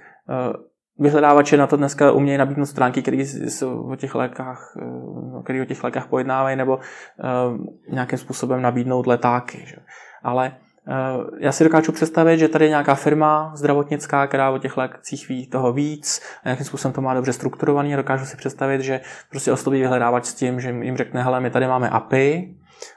[1.00, 3.24] vyhledávače na to dneska umějí nabídnout stránky, které
[3.66, 6.80] o těch lékách, eh, které o těch lékách pojednávají, nebo
[7.92, 9.64] nějakým způsobem nabídnout letáky.
[9.68, 9.76] Že?
[10.24, 10.52] Ale
[11.40, 15.48] já si dokážu představit, že tady je nějaká firma zdravotnická, která o těch lékcích ví
[15.48, 17.94] toho víc, a nějakým způsobem to má dobře strukturovaný.
[17.94, 21.50] A dokážu si představit, že prostě osloví vyhledávač s tím, že jim řekne, hele, my
[21.50, 22.56] tady máme API,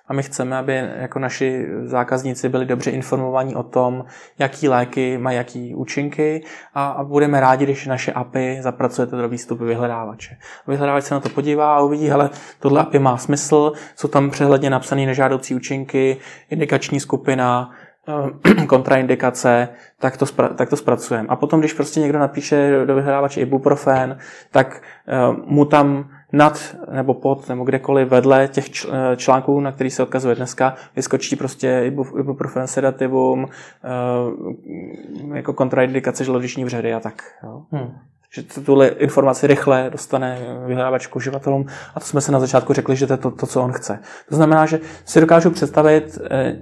[0.09, 4.05] a my chceme, aby jako naši zákazníci byli dobře informovaní o tom,
[4.38, 6.44] jaký léky mají jaký účinky
[6.75, 10.37] a, a budeme rádi, když naše API zapracujete do výstupy vyhledávače.
[10.66, 14.70] Vyhledávač se na to podívá a uvidí, hele, tohle API má smysl, jsou tam přehledně
[14.70, 16.16] napsané nežádoucí účinky,
[16.51, 17.70] indikační skupina,
[18.09, 19.68] eh, kontraindikace,
[19.99, 21.29] tak to, spra- tak to zpracujeme.
[21.29, 24.18] A potom, když prostě někdo napíše do vyhledávače ibuprofen,
[24.51, 24.83] tak
[25.31, 30.03] uh, mu tam nad nebo pod nebo kdekoliv vedle těch eh, článků, na který se
[30.03, 31.83] odkazuje dneska, vyskočí prostě
[32.18, 33.47] ibuprofen sedativum,
[33.85, 37.23] eh, jako kontraindikace žaludeční vředy a tak.
[37.42, 37.62] Jo.
[37.73, 37.99] Hmm.
[38.31, 42.97] Že tuhle informaci rychle dostane vyhledávač k uživatelům a to jsme se na začátku řekli,
[42.97, 43.99] že to je to, to co on chce.
[44.29, 46.57] To znamená, že si dokážu představit eh,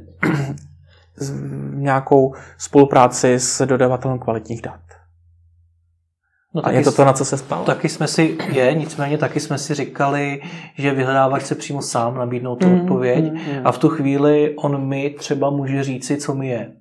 [1.74, 5.01] nějakou spolupráci s dodavatelem kvalitních dat.
[6.54, 7.64] No, a je to to, na co se spal?
[7.64, 10.42] Taky jsme si, je, nicméně taky jsme si říkali,
[10.78, 13.66] že vyhledávač se přímo sám nabídnout tu mm, odpověď mm, mm.
[13.66, 16.72] a v tu chvíli on mi třeba může říci, co mi je.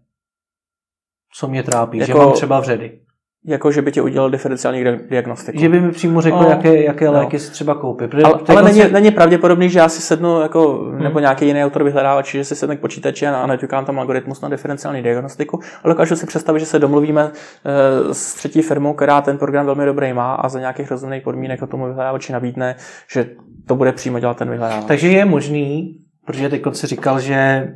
[1.33, 2.99] Co mě trápí, jako, že mám třeba vředy.
[3.45, 5.59] Jako, že by ti udělal diferenciální diagnostiku.
[5.59, 7.11] Že by mi přímo řekl, no, jaké, jaké no.
[7.11, 8.15] léky si třeba koupit.
[8.15, 8.91] ale, ale není, si...
[8.91, 11.03] není pravděpodobný, že já si sednu, jako, hmm.
[11.03, 14.49] nebo nějaký jiný autor vyhledávač, že si sednu k počítači a naťukám tam algoritmus na
[14.49, 19.37] diferenciální diagnostiku, ale dokážu si představit, že se domluvíme e, s třetí firmou, která ten
[19.37, 22.75] program velmi dobrý má a za nějakých rozumných podmínek to tomu vyhledávači nabídne,
[23.13, 23.29] že
[23.67, 24.85] to bude přímo dělat ten vyhledávač.
[24.87, 27.67] Takže je možný, protože teď si říkal, že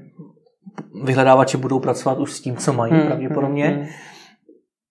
[1.04, 3.86] vyhledávači budou pracovat už s tím, co mají hmm, pravděpodobně, hmm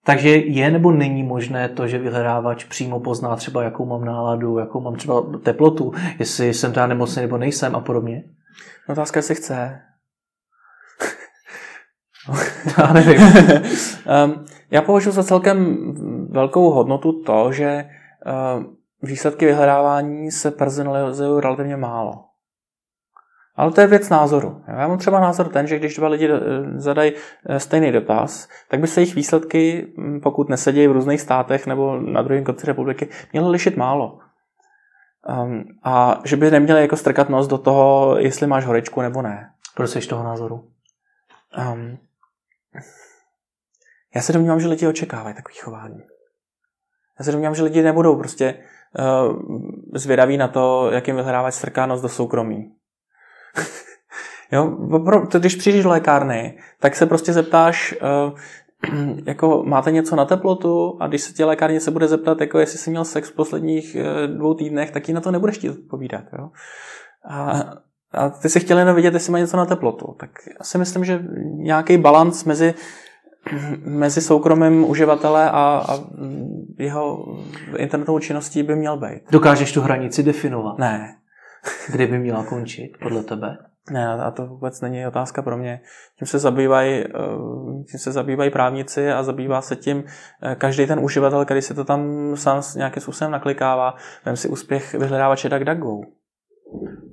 [0.04, 4.80] takže je nebo není možné to, že vyhledávač přímo pozná třeba, jakou mám náladu, jakou
[4.80, 8.24] mám třeba teplotu, jestli jsem teda nemocný nebo nejsem a podobně?
[8.88, 9.80] No, otázka, jestli chce.
[12.78, 13.20] já nevím.
[14.24, 15.76] um, já považuji za celkem
[16.30, 17.84] velkou hodnotu to, že
[18.26, 18.64] uh,
[19.02, 22.24] výsledky vyhledávání se personalizují relativně málo.
[23.56, 24.62] Ale to je věc názoru.
[24.66, 26.40] Já mám třeba názor ten, že když dva lidi eh,
[26.80, 27.12] zadají
[27.46, 32.00] eh, stejný dotaz, tak by se jejich výsledky, hm, pokud nesedějí v různých státech nebo
[32.00, 34.18] na druhém konci republiky, měly lišit málo.
[35.28, 39.50] Um, a že by neměli jako strkat nos do toho, jestli máš horečku nebo ne.
[39.74, 40.68] Proč jsi toho názoru?
[41.72, 41.98] Um,
[44.14, 46.02] já se domnívám, že lidi očekávají takový chování.
[47.18, 48.54] Já se domnívám, že lidi nebudou prostě
[48.98, 49.42] uh,
[49.94, 52.74] zvědaví na to, jak jim vyhrávat strká nos do soukromí.
[54.52, 54.76] Jo,
[55.38, 58.38] když přijdeš do lékárny, tak se prostě zeptáš, uh,
[59.26, 62.78] jako máte něco na teplotu a když se tě lékárně se bude zeptat, jako jestli
[62.78, 66.24] jsi měl sex v posledních uh, dvou týdnech, tak ji na to nebudeš chtít odpovídat.
[66.38, 66.50] Jo?
[67.28, 67.64] A,
[68.12, 70.14] a ty si chtěl jenom vidět, jestli má něco na teplotu.
[70.20, 71.24] Tak já si myslím, že
[71.56, 72.74] nějaký balans mezi
[73.84, 75.98] mezi soukromým uživatele a, a
[76.78, 77.36] jeho
[77.76, 79.22] internetovou činností by měl být.
[79.30, 80.78] Dokážeš tu hranici definovat?
[80.78, 81.16] Ne.
[81.92, 83.56] Kdy by měla končit, podle tebe?
[83.90, 85.80] Ne, a to vůbec není otázka pro mě.
[86.18, 87.08] Tím se zabývají, eh,
[87.90, 90.04] tím se zabývají právníci a zabývá se tím
[90.42, 93.94] eh, každý ten uživatel, který si to tam sám nějakým způsobem naklikává.
[94.24, 96.00] Vem si úspěch vyhledávače DuckDuckGo.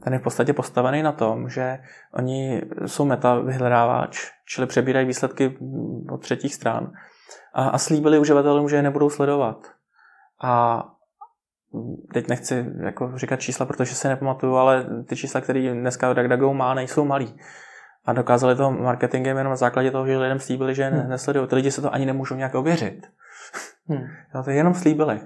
[0.03, 1.79] Ten je v podstatě postavený na tom, že
[2.13, 5.57] oni jsou meta vyhledávač, čili přebírají výsledky
[6.11, 6.91] od třetích stran
[7.53, 9.57] a, a slíbili uživatelům, že je nebudou sledovat.
[10.43, 10.83] A
[12.13, 16.73] teď nechci jako říkat čísla, protože se nepamatuju, ale ty čísla, které dneska DuckDuckGo má,
[16.73, 17.35] nejsou malý.
[18.05, 21.09] A dokázali to marketingem jenom na základě toho, že lidem slíbili, že hmm.
[21.09, 21.47] nesledují.
[21.47, 23.07] Ty lidi se to ani nemůžou nějak ověřit.
[23.87, 24.07] Hmm.
[24.35, 25.21] No, to jenom slíbili.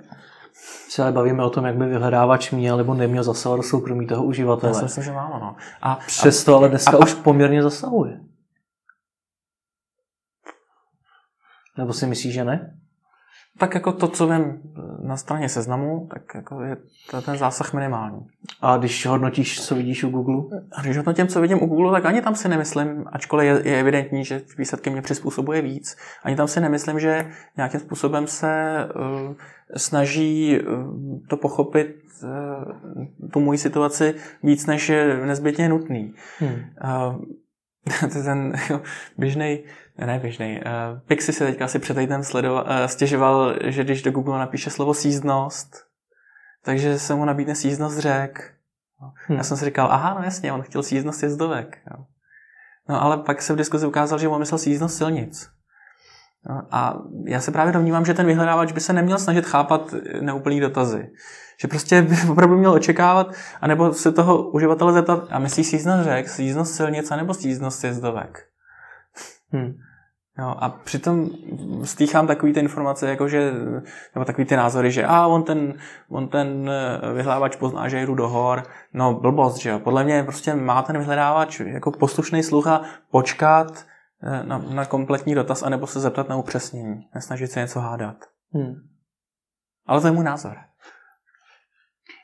[0.89, 4.25] Se ale bavíme o tom, jak by vyhledávač měl nebo neměl zasahovat do soukromí toho
[4.25, 4.69] uživatele.
[4.69, 5.39] Já si myslím, že málo.
[5.39, 5.55] No.
[5.81, 8.19] A přesto ale dneska a, už poměrně zasahuje.
[11.77, 12.77] Nebo si myslíš, že ne?
[13.57, 14.61] Tak jako to, co vím
[15.03, 16.77] na straně seznamu, tak jako je
[17.25, 18.27] ten zásah minimální.
[18.61, 20.61] A když hodnotíš, co vidíš u Google?
[20.71, 23.79] A když hodnotím, co vidím u Google, tak ani tam si nemyslím, ačkoliv je, je
[23.79, 29.33] evidentní, že výsledky mě přizpůsobuje víc, ani tam si nemyslím, že nějakým způsobem se uh,
[29.77, 36.13] snaží uh, to pochopit uh, tu moji situaci víc, než je nezbytně nutný.
[36.39, 36.59] Hmm.
[36.83, 37.15] Uh,
[38.23, 38.53] ten
[39.17, 39.63] běžný
[39.97, 40.59] ne běžný.
[40.59, 44.69] Uh, Pixi se teďka asi před týdnem sledoval, uh, stěžoval, že když do Google napíše
[44.69, 45.75] slovo sízdnost,
[46.63, 48.53] takže se mu nabídne sízdnost řek.
[49.27, 49.37] Hmm.
[49.37, 51.77] Já jsem si říkal, aha, no jasně, on chtěl sízdnost jezdovek.
[51.91, 52.05] Jo.
[52.89, 55.49] No ale pak se v diskuzi ukázal, že on myslel sízdnost silnic.
[56.49, 60.59] No, a já se právě domnívám, že ten vyhledávač by se neměl snažit chápat neúplný
[60.59, 61.11] dotazy.
[61.61, 63.27] Že prostě by opravdu měl očekávat,
[63.61, 68.54] anebo se toho uživatele zeptat, a myslí sízdnost řek, sízdnost silnic, anebo sízdnost jezdovek.
[69.55, 69.73] Hmm.
[70.39, 71.29] Jo, a přitom
[71.83, 73.51] stýchám takový ty informace, jako že,
[74.15, 75.73] nebo takový ty názory, že a on ten,
[76.09, 78.63] on ten eh, vyhledávač pozná, že jdu do hor.
[78.93, 79.79] No blbost, že jo.
[79.79, 82.81] Podle mě prostě má ten vyhledávač jako poslušný sluch a
[83.11, 83.85] počkat
[84.23, 87.09] eh, na, na kompletní dotaz, anebo se zeptat na upřesnění.
[87.15, 88.17] Nesnažit se něco hádat.
[88.53, 88.75] Hmm.
[89.85, 90.57] Ale to je můj názor.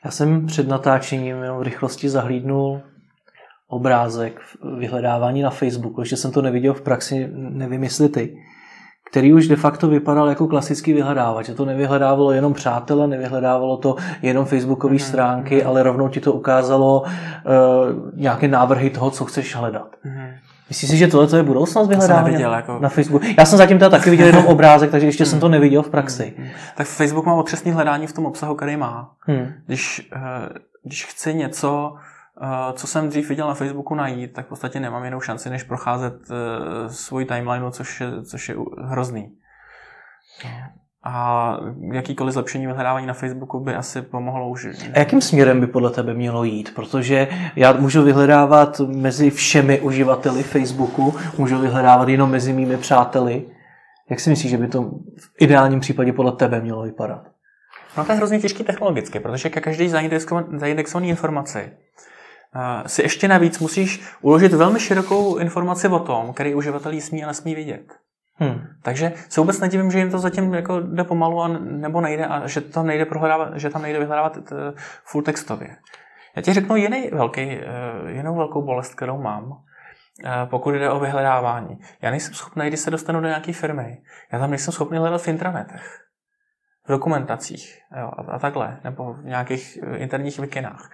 [0.04, 2.82] Já jsem před natáčením jenom v rychlosti zahlídnul
[3.72, 4.40] obrázek
[4.78, 8.36] vyhledávání na Facebooku, ještě jsem to neviděl v praxi, nevím jestli ty,
[9.10, 11.46] který už de facto vypadal jako klasický vyhledávač.
[11.46, 15.08] Že to nevyhledávalo jenom přátele, nevyhledávalo to jenom facebookové mm-hmm.
[15.08, 15.68] stránky, mm-hmm.
[15.68, 17.08] ale rovnou ti to ukázalo uh,
[18.14, 19.88] nějaké návrhy toho, co chceš hledat.
[20.06, 20.32] Mm-hmm.
[20.68, 22.78] Myslíš si, že tohle je budoucnost vyhledávání jako...
[22.80, 23.26] na Facebooku?
[23.38, 25.52] Já jsem zatím teda taky viděl jenom obrázek, takže ještě jsem to mhm.
[25.52, 26.34] neviděl v praxi.
[26.38, 26.48] Hmm.
[26.76, 29.10] Tak Facebook má otřesný hledání v tom obsahu, který má.
[29.18, 29.46] Hmm.
[29.66, 32.11] Když, uh, když chci něco Eh,
[32.72, 36.14] co jsem dřív viděl na Facebooku najít, tak v podstatě nemám jinou šanci, než procházet
[36.14, 36.36] uh,
[36.86, 39.32] svůj timeline, což je, což je hrozný.
[41.04, 41.56] A
[41.92, 44.66] jakýkoliv zlepšení vyhledávání na Facebooku by asi pomohlo už.
[44.94, 46.74] A jakým směrem by podle tebe mělo jít?
[46.74, 53.46] Protože já můžu vyhledávat mezi všemi uživateli Facebooku, můžu vyhledávat jenom mezi mými přáteli.
[54.10, 54.82] Jak si myslíš, že by to
[55.18, 57.28] v ideálním případě podle tebe mělo vypadat?
[57.96, 59.88] No to je hrozně těžký technologicky, protože každý
[60.58, 61.72] zaindexovaný informaci
[62.86, 67.54] si ještě navíc musíš uložit velmi širokou informaci o tom, který uživatel smí a nesmí
[67.54, 68.02] vidět.
[68.42, 68.66] Hmm.
[68.82, 72.46] Takže se vůbec nedivím, že jim to zatím jako jde pomalu a nebo nejde a
[72.46, 74.72] že tam nejde, prohledávat, že tam nejde vyhledávat eh,
[75.04, 75.76] full textově.
[76.36, 77.66] Já ti řeknu jiný velký, eh,
[78.08, 79.52] jinou velkou bolest, kterou mám,
[80.24, 81.78] eh, pokud jde o vyhledávání.
[82.02, 85.28] Já nejsem schopný, když se dostanu do nějaké firmy, já tam nejsem schopný hledat v
[85.28, 85.98] intranetech,
[86.86, 90.90] v dokumentacích jo, a, a takhle, nebo v nějakých interních vikinách.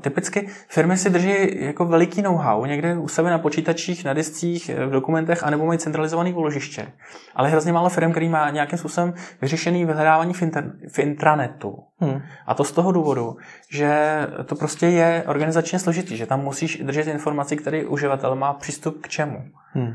[0.00, 4.90] Typicky firmy si drží jako veliký know-how někde u sebe na počítačích, na discích, v
[4.90, 6.92] dokumentech, anebo mají centralizované úložiště.
[7.34, 11.78] Ale hrozně málo firm, který má nějakým způsobem vyřešený vyhledávání v, inter, v intranetu.
[12.00, 12.22] Hmm.
[12.46, 13.36] A to z toho důvodu,
[13.70, 19.00] že to prostě je organizačně složitý, že tam musíš držet informaci, který uživatel má přístup
[19.00, 19.44] k čemu.
[19.72, 19.94] Hmm.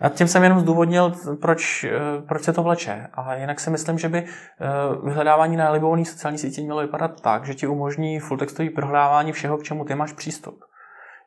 [0.00, 3.06] A tím jsem jenom zdůvodnil, proč, eh, proč se to vleče.
[3.14, 4.26] A jinak si myslím, že by eh,
[5.04, 9.58] vyhledávání na libovolný sociální sítě mělo vypadat tak, že ti umožní full textový prohledávání všeho,
[9.58, 10.64] k čemu ty máš přístup.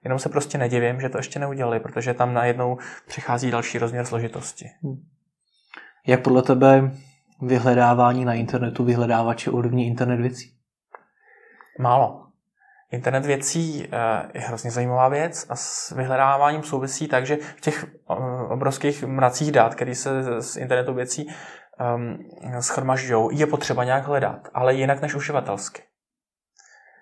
[0.03, 4.65] Jenom se prostě nedivím, že to ještě neudělali, protože tam najednou přichází další rozměr složitosti.
[4.83, 4.95] Hmm.
[6.07, 6.91] Jak podle tebe
[7.41, 10.53] vyhledávání na internetu vyhledávače ovlivní internet věcí?
[11.79, 12.28] Málo.
[12.91, 17.83] Internet věcí eh, je hrozně zajímavá věc a s vyhledáváním souvisí tak, že v těch
[17.83, 18.13] eh,
[18.49, 21.27] obrovských mracích dat, které se z internetu věcí
[21.95, 22.17] um,
[22.59, 25.81] schromažďují, je potřeba nějak hledat, ale jinak než uživatelsky.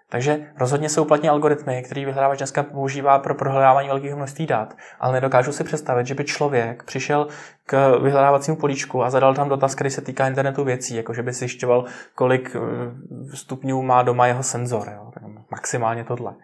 [0.10, 5.14] Takže rozhodně se uplatní algoritmy, který vyhledávač dneska používá pro prohledávání velkých množství dat, ale
[5.14, 7.28] nedokážu si představit, že by člověk přišel
[7.66, 11.34] k vyhledávacímu políčku a zadal tam dotaz, který se týká internetu věcí, jako že by
[11.34, 11.86] zjišťoval,
[12.16, 14.90] kolik eh, stupňů má doma jeho senzor.
[14.96, 15.12] Jo?
[15.58, 16.36] Maximálně tohle.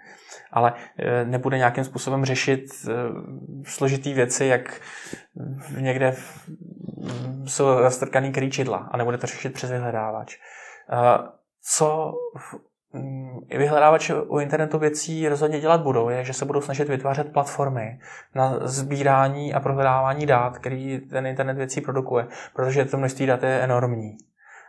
[0.52, 2.92] Ale eh, nebude nějakým způsobem řešit eh,
[3.64, 4.82] složitý věci, jak
[5.78, 6.16] někde
[7.46, 10.38] jsou zastrkaný krýčidla a nebude to řešit přes vyhledávač.
[11.62, 12.14] Co
[12.94, 18.00] Mm, vyhledávači u internetu věcí rozhodně dělat budou, je, že se budou snažit vytvářet platformy
[18.36, 23.60] na sbírání a prohledávání dát, který ten internet věcí produkuje, protože to množství dat je
[23.60, 24.18] enormní.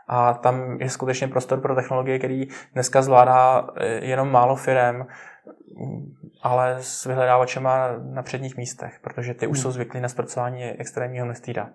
[0.08, 5.06] A tam je skutečně prostor pro technologie, který dneska zvládá eh, jenom málo firem,
[6.42, 9.62] ale s vyhledávačema na předních místech, protože ty už hmm.
[9.62, 11.72] jsou zvyklí na zpracování extrémního množství dat.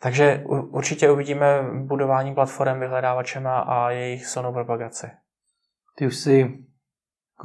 [0.00, 5.06] Takže určitě uvidíme budování platform vyhledávačema a jejich silnou propagaci.
[5.96, 6.58] Ty už si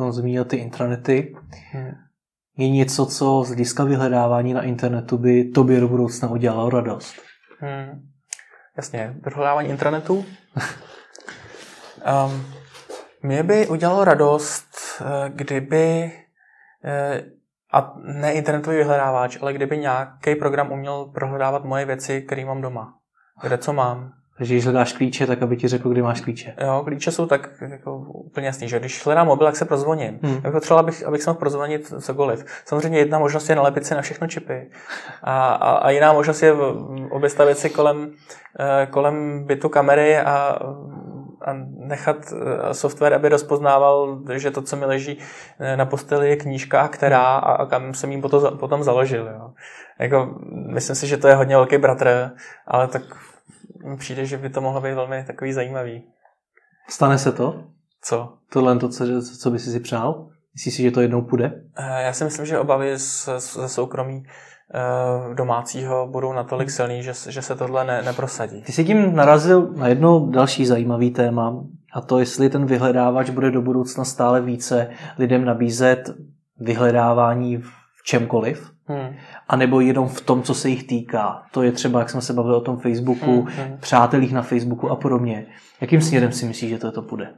[0.10, 1.36] zmínil ty intranety.
[1.72, 1.92] Hmm.
[2.58, 7.16] Je něco, co z hlediska vyhledávání na internetu by tobě do budoucna udělalo radost?
[7.60, 8.11] Hmm.
[8.82, 10.26] Jasně, vyhledávání intranetu.
[12.26, 12.54] um,
[13.22, 14.66] mě by udělalo radost,
[15.02, 16.12] eh, kdyby
[16.84, 17.24] eh,
[17.74, 22.94] a ne internetový vyhledávač, ale kdyby nějaký program uměl prohledávat moje věci, které mám doma.
[23.42, 24.14] Kde co mám.
[24.42, 26.54] Takže když hledáš klíče, tak aby ti řekl, kdy máš klíče.
[26.62, 30.20] Jo, klíče jsou tak jako úplně jasný, že když hledám mobil, tak se prozvoním.
[30.24, 30.42] Hmm.
[30.44, 32.46] Jako třeba, abych, abych se mohl prozvonit cokoliv.
[32.66, 34.70] Samozřejmě jedna možnost je nalepit si na všechno čipy.
[35.24, 36.54] A, a, a jiná možnost je
[37.10, 38.12] oběstavit si kolem,
[38.60, 40.60] eh, kolem bytu kamery a
[41.46, 45.18] a nechat eh, software, aby rozpoznával, že to, co mi leží
[45.60, 49.28] eh, na posteli, je knížka, která a, kam jsem jim potom, potom založil.
[49.28, 49.52] Jo.
[50.00, 52.32] Jako, myslím si, že to je hodně velký bratr,
[52.68, 53.02] ale tak
[53.98, 56.04] přijde, že by to mohlo být velmi takový zajímavý.
[56.90, 57.64] Stane se to?
[58.02, 58.38] Co?
[58.54, 60.30] Tohle to, co, co by si si přál?
[60.54, 61.64] Myslíš si, že to jednou půjde?
[61.78, 64.24] Eh, já si myslím, že obavy ze soukromí
[64.74, 66.76] Eh, domácího budou natolik hmm.
[66.76, 68.62] silný, že, že se tohle ne, neprosadí.
[68.62, 71.64] Ty jsi tím narazil na jedno další zajímavý téma,
[71.94, 76.10] a to jestli ten vyhledávač bude do budoucna stále více lidem nabízet
[76.60, 79.16] vyhledávání v čemkoliv, hmm.
[79.48, 81.44] anebo jenom v tom, co se jich týká.
[81.52, 83.54] To je třeba, jak jsme se bavili o tom Facebooku, hmm.
[83.54, 83.78] hmm.
[83.78, 85.48] přátelích na Facebooku a podobně.
[85.82, 87.34] Jakým směrem si myslíš, že to, to půjde?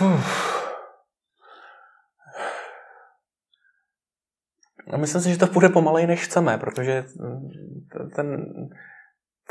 [0.00, 0.58] Uf.
[4.96, 7.04] Myslím si, že to půjde pomalej, než chceme, protože
[8.16, 8.44] ten,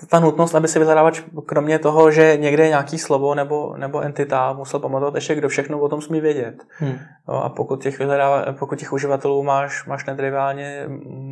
[0.05, 4.53] ta nutnost, aby si vyhledávač, kromě toho, že někde je nějaký slovo nebo, nebo entita,
[4.53, 6.63] musel pamatovat ještě, kdo všechno o tom smí vědět.
[6.77, 6.99] Hmm.
[7.27, 10.85] No, a pokud těch, vyhledává, pokud těch uživatelů máš, máš netriviálně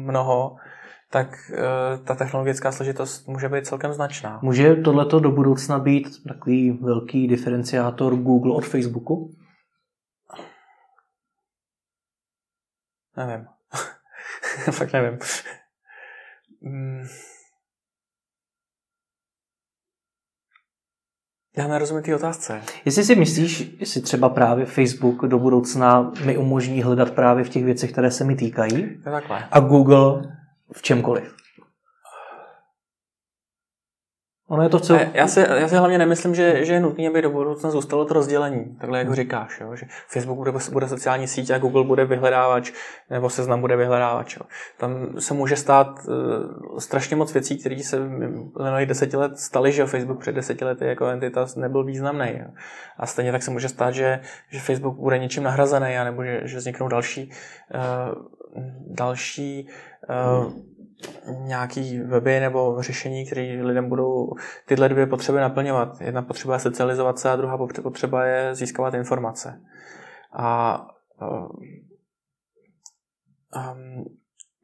[0.05, 0.55] mnoho,
[1.11, 4.39] tak uh, ta technologická složitost může být celkem značná.
[4.41, 9.31] Může tohleto do budoucna být takový velký diferenciátor Google od Facebooku?
[13.17, 13.45] Nevím.
[14.71, 15.19] Fakt nevím.
[21.57, 22.61] Já nerozumím té otázce.
[22.85, 27.65] Jestli si myslíš, jestli třeba právě Facebook do budoucna mi umožní hledat právě v těch
[27.65, 29.43] věcech, které se mi týkají, takhle.
[29.51, 30.21] a Google
[30.71, 31.34] v čemkoliv.
[34.47, 34.97] Ono je to co...
[35.13, 38.13] Já si, já si hlavně nemyslím, že, že je nutné, aby do budoucna zůstalo to
[38.13, 39.75] rozdělení, takhle jak ho říkáš, jo?
[39.75, 42.71] že Facebook bude, bude sociální síť a Google bude vyhledávač,
[43.09, 44.35] nebo seznam bude vyhledávač.
[44.35, 44.41] Jo?
[44.77, 47.99] Tam se může stát uh, strašně moc věcí, které se
[48.63, 52.33] minulých deseti let staly, že Facebook před deseti lety jako entita nebyl významný.
[52.39, 52.47] Jo?
[52.97, 54.19] A stejně tak se může stát, že,
[54.49, 57.31] že Facebook bude něčím nahrazený, nebo že, že vzniknou další,
[57.75, 58.23] uh,
[58.95, 59.67] další
[60.09, 60.53] uh,
[61.31, 64.29] nějaký weby nebo řešení, které lidem budou
[64.65, 66.01] tyhle dvě potřeby naplňovat.
[66.01, 69.61] Jedna potřeba je socializovat se a druhá potřeba je získávat informace.
[70.37, 70.77] A
[73.71, 74.05] um,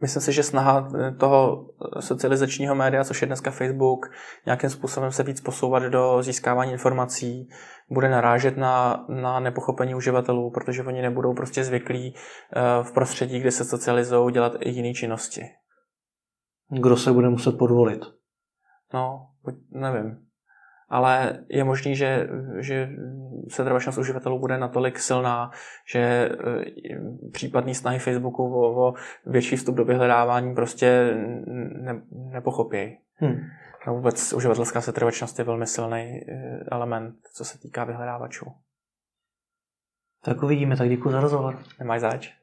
[0.02, 1.68] myslím si, že snaha toho
[2.00, 4.06] socializačního média, což je dneska Facebook,
[4.46, 7.50] nějakým způsobem se víc posouvat do získávání informací,
[7.90, 13.52] bude narážet na, na nepochopení uživatelů, protože oni nebudou prostě zvyklí uh, v prostředí, kde
[13.52, 15.42] se socializují, dělat i jiné činnosti.
[16.72, 18.06] Kdo se bude muset podvolit?
[18.94, 19.28] No,
[19.72, 20.18] nevím.
[20.90, 22.28] Ale je možný, že,
[22.60, 22.90] že
[23.48, 25.52] setrvačnost uživatelů bude natolik silná,
[25.92, 26.30] že e,
[27.32, 28.94] případný snahy Facebooku o, o
[29.26, 31.18] větší vstup do vyhledávání prostě
[31.82, 32.98] ne, nepochopí.
[33.16, 33.36] Hmm.
[33.88, 36.24] No vůbec uživatelská setrvačnost je velmi silný e,
[36.72, 38.46] element, co se týká vyhledávačů.
[40.24, 41.60] Tak uvidíme, tak děkuji za rozhovor.
[41.80, 42.34] Nemáš zač.